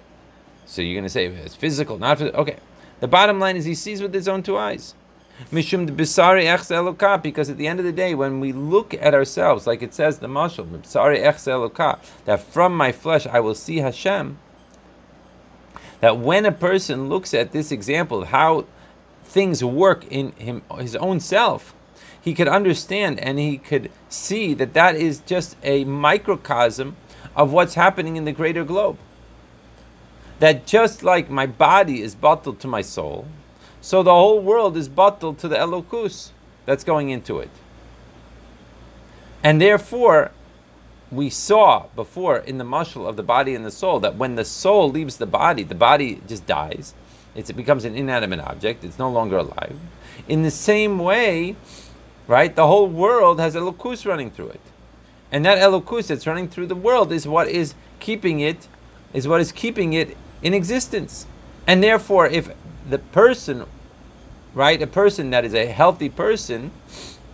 so 0.65 0.81
you're 0.81 0.95
going 0.95 1.03
to 1.03 1.09
say 1.09 1.27
it's 1.27 1.55
physical, 1.55 1.99
not 1.99 2.17
physical. 2.17 2.41
Okay, 2.41 2.57
the 3.01 3.07
bottom 3.07 3.39
line 3.39 3.55
is 3.55 3.65
he 3.65 3.75
sees 3.75 4.01
with 4.01 4.13
his 4.13 4.27
own 4.27 4.41
two 4.41 4.57
eyes. 4.57 4.95
Mishum 5.49 5.89
bisari 5.89 7.23
because 7.23 7.49
at 7.49 7.57
the 7.57 7.67
end 7.67 7.79
of 7.79 7.85
the 7.85 7.91
day, 7.91 8.13
when 8.13 8.39
we 8.39 8.51
look 8.51 8.93
at 8.93 9.13
ourselves, 9.13 9.67
like 9.67 9.81
it 9.81 9.93
says 9.93 10.19
the 10.19 10.27
mashal, 10.27 10.65
bisari 10.65 11.21
echse 11.21 11.99
that 12.25 12.39
from 12.41 12.75
my 12.75 12.91
flesh 12.91 13.25
I 13.27 13.39
will 13.39 13.55
see 13.55 13.77
Hashem. 13.77 14.37
That 15.99 16.17
when 16.17 16.45
a 16.45 16.51
person 16.51 17.09
looks 17.09 17.33
at 17.33 17.51
this 17.51 17.71
example 17.71 18.23
of 18.23 18.27
how 18.29 18.65
things 19.23 19.63
work 19.63 20.05
in 20.07 20.31
him, 20.33 20.61
his 20.77 20.95
own 20.95 21.19
self, 21.19 21.73
he 22.19 22.33
could 22.33 22.47
understand 22.47 23.19
and 23.19 23.39
he 23.39 23.57
could 23.57 23.91
see 24.09 24.53
that 24.53 24.73
that 24.73 24.95
is 24.95 25.19
just 25.25 25.57
a 25.63 25.83
microcosm 25.85 26.95
of 27.35 27.51
what's 27.51 27.75
happening 27.75 28.15
in 28.15 28.25
the 28.25 28.31
greater 28.31 28.63
globe. 28.63 28.97
That 30.39 30.65
just 30.65 31.03
like 31.03 31.29
my 31.29 31.45
body 31.45 32.01
is 32.01 32.15
bottled 32.15 32.59
to 32.61 32.67
my 32.67 32.81
soul, 32.81 33.27
so 33.81 34.03
the 34.03 34.11
whole 34.11 34.39
world 34.39 34.77
is 34.77 34.87
bottled 34.87 35.39
to 35.39 35.47
the 35.47 35.55
Elokus 35.55 36.29
that's 36.65 36.83
going 36.83 37.09
into 37.09 37.39
it. 37.39 37.49
And 39.43 39.59
therefore, 39.59 40.31
we 41.11 41.29
saw 41.29 41.87
before 41.95 42.37
in 42.37 42.57
the 42.57 42.63
muscle 42.63 43.07
of 43.07 43.17
the 43.17 43.23
body 43.23 43.53
and 43.55 43.65
the 43.65 43.71
soul 43.71 43.99
that 43.99 44.15
when 44.15 44.35
the 44.35 44.45
soul 44.45 44.89
leaves 44.89 45.17
the 45.17 45.25
body, 45.25 45.63
the 45.63 45.75
body 45.75 46.21
just 46.27 46.45
dies. 46.45 46.93
It's, 47.35 47.49
it 47.49 47.55
becomes 47.55 47.83
an 47.83 47.95
inanimate 47.95 48.39
object. 48.39 48.83
It's 48.83 48.99
no 48.99 49.09
longer 49.09 49.37
alive. 49.37 49.77
In 50.27 50.43
the 50.43 50.51
same 50.51 50.99
way, 50.99 51.55
right, 52.27 52.55
the 52.55 52.67
whole 52.67 52.87
world 52.87 53.39
has 53.39 53.55
Elokus 53.55 54.05
running 54.05 54.31
through 54.31 54.49
it. 54.49 54.61
And 55.31 55.43
that 55.45 55.57
Elokus 55.57 56.07
that's 56.07 56.27
running 56.27 56.47
through 56.47 56.67
the 56.67 56.75
world 56.75 57.11
is 57.11 57.27
what 57.27 57.47
is 57.47 57.73
keeping 57.99 58.41
it, 58.41 58.67
is 59.13 59.27
what 59.27 59.41
is 59.41 59.51
keeping 59.51 59.93
it 59.93 60.15
in 60.41 60.53
existence. 60.53 61.25
And 61.67 61.83
therefore, 61.83 62.27
if 62.27 62.49
the 62.89 62.97
person, 62.99 63.65
right, 64.53 64.81
a 64.81 64.87
person 64.87 65.29
that 65.29 65.45
is 65.45 65.53
a 65.53 65.67
healthy 65.67 66.09
person, 66.09 66.71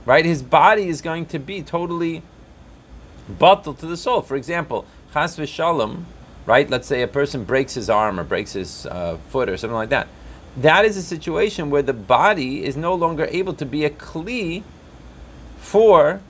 right, 0.05 0.25
his 0.25 0.43
body 0.43 0.87
is 0.87 1.01
going 1.01 1.25
to 1.27 1.39
be 1.39 1.61
totally 1.61 2.23
bottled 3.27 3.79
to 3.79 3.85
the 3.85 3.97
soul. 3.97 4.21
For 4.21 4.35
example, 4.35 4.85
chas 5.13 5.37
v'shalom, 5.37 6.03
right? 6.45 6.69
Let's 6.69 6.87
say 6.87 7.01
a 7.01 7.07
person 7.07 7.43
breaks 7.43 7.73
his 7.73 7.89
arm 7.89 8.19
or 8.19 8.23
breaks 8.23 8.53
his 8.53 8.85
uh, 8.85 9.17
foot 9.29 9.49
or 9.49 9.57
something 9.57 9.75
like 9.75 9.89
that. 9.89 10.07
That 10.55 10.85
is 10.85 10.97
a 10.97 11.03
situation 11.03 11.69
where 11.69 11.83
the 11.83 11.93
body 11.93 12.63
is 12.65 12.75
no 12.75 12.95
longer 12.95 13.27
able 13.29 13.53
to 13.53 13.65
be 13.65 13.85
a 13.85 13.89
kli 13.89 14.63
for 15.57 16.21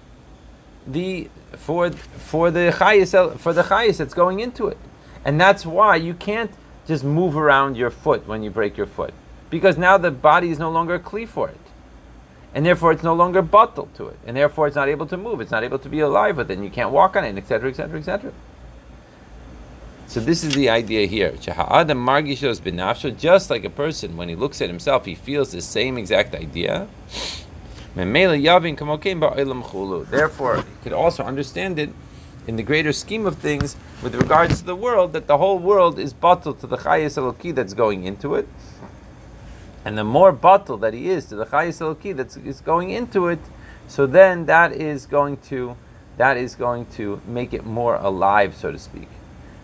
the 0.86 1.29
for 1.53 1.91
for 1.91 2.51
the 2.51 2.73
chayis 2.77 3.38
for 3.39 3.53
the 3.53 3.63
chayis 3.63 3.97
that's 3.97 4.13
going 4.13 4.39
into 4.39 4.67
it, 4.67 4.77
and 5.23 5.39
that's 5.39 5.65
why 5.65 5.95
you 5.95 6.13
can't 6.13 6.51
just 6.88 7.04
move 7.04 7.38
around 7.38 7.76
your 7.76 7.91
foot 7.91 8.26
when 8.28 8.41
you 8.41 8.50
break 8.50 8.78
your 8.78 8.88
foot. 8.88 9.13
Because 9.50 9.78
now 9.78 9.97
the 9.97 10.10
body 10.10 10.50
is 10.50 10.58
no 10.58 10.71
longer 10.71 10.95
a 10.95 11.26
for 11.26 11.50
it. 11.50 11.58
And 12.56 12.65
therefore 12.65 12.93
it's 12.93 13.04
no 13.04 13.13
longer 13.13 13.41
bottled 13.41 13.93
to 13.95 14.08
it. 14.08 14.17
And 14.26 14.36
therefore 14.36 14.67
it's 14.67 14.76
not 14.76 14.88
able 14.88 15.06
to 15.08 15.17
move. 15.17 15.41
It's 15.41 15.52
not 15.52 15.63
able 15.63 15.80
to 15.80 15.89
be 15.89 16.00
alive 16.00 16.38
with 16.38 16.50
it. 16.50 16.56
And 16.56 16.63
you 16.63 16.71
can't 16.71 16.91
walk 16.91 17.15
on 17.15 17.23
it, 17.23 17.38
etc., 17.38 17.69
etc., 17.69 18.00
etc. 18.00 18.32
So 20.08 20.19
this 20.21 20.43
is 20.43 20.56
the 20.56 20.69
idea 20.69 21.06
here. 21.06 21.34
Just 21.34 21.58
like 23.50 23.65
a 23.65 23.69
person, 23.69 24.15
when 24.15 24.30
he 24.30 24.36
looks 24.36 24.62
at 24.62 24.69
himself, 24.69 25.06
he 25.06 25.15
feels 25.15 25.52
the 25.52 25.62
same 25.62 25.97
exact 25.97 26.34
idea. 26.34 26.88
Therefore, 27.95 28.36
he 30.58 30.63
could 30.84 30.93
also 30.93 31.23
understand 31.23 31.80
it 31.80 31.89
in 32.47 32.55
the 32.55 32.63
greater 32.63 32.93
scheme 32.93 33.25
of 33.25 33.38
things 33.38 33.75
with 34.01 34.15
regards 34.15 34.60
to 34.60 34.65
the 34.65 34.75
world, 34.75 35.12
that 35.13 35.27
the 35.27 35.38
whole 35.38 35.60
world 35.60 35.99
is 35.99 36.13
bottled 36.13 36.60
to 36.62 36.67
the 36.67 36.77
Chayas 36.77 37.17
Eloki 37.17 37.53
that's 37.53 37.73
going 37.73 38.05
into 38.05 38.36
it. 38.36 38.47
And 39.83 39.97
the 39.97 40.05
more 40.05 40.31
bottled 40.31 40.81
that 40.81 40.93
he 40.93 41.10
is 41.10 41.25
to 41.25 41.36
the 41.36 41.45
Chayas 41.45 41.81
Eloki 41.81 42.15
that's 42.15 42.38
is 42.38 42.62
going 42.62 42.89
into 42.89 43.27
it, 43.27 43.39
so 43.88 44.05
then 44.05 44.45
that 44.45 44.71
is 44.71 45.05
going 45.05 45.38
to 45.49 45.75
that 46.17 46.36
is 46.36 46.55
going 46.55 46.88
to 46.88 47.21
make 47.27 47.53
it 47.53 47.63
more 47.63 47.95
alive, 47.95 48.55
so 48.55 48.71
to 48.71 48.79
speak. 48.79 49.07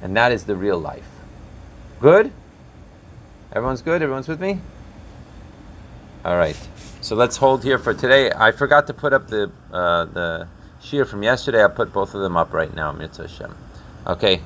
And 0.02 0.16
that 0.16 0.32
is 0.32 0.44
the 0.44 0.56
real 0.56 0.78
life. 0.78 1.08
Good? 2.00 2.32
Everyone's 3.52 3.82
good? 3.82 4.04
Everyone's 4.04 4.28
with 4.28 4.40
me? 4.40 4.60
All 6.24 6.38
right. 6.38 6.58
So 7.02 7.16
let's 7.16 7.38
hold 7.38 7.64
here 7.64 7.80
for 7.80 7.94
today. 7.94 8.32
I 8.32 8.52
forgot 8.52 8.88
to 8.88 8.94
put 8.94 9.14
up 9.14 9.28
the 9.30 9.52
uh, 9.72 10.06
the 10.06 10.48
Shir 10.84 11.06
from 11.06 11.24
yesterday. 11.24 11.62
I'll 11.62 11.70
put 11.70 11.94
both 11.94 12.14
of 12.14 12.22
them 12.22 12.36
up 12.36 12.54
right 12.54 12.74
now, 12.74 12.92
Mitzvah 12.92 13.28
Hashem. 13.28 13.56
Okay, 14.06 14.42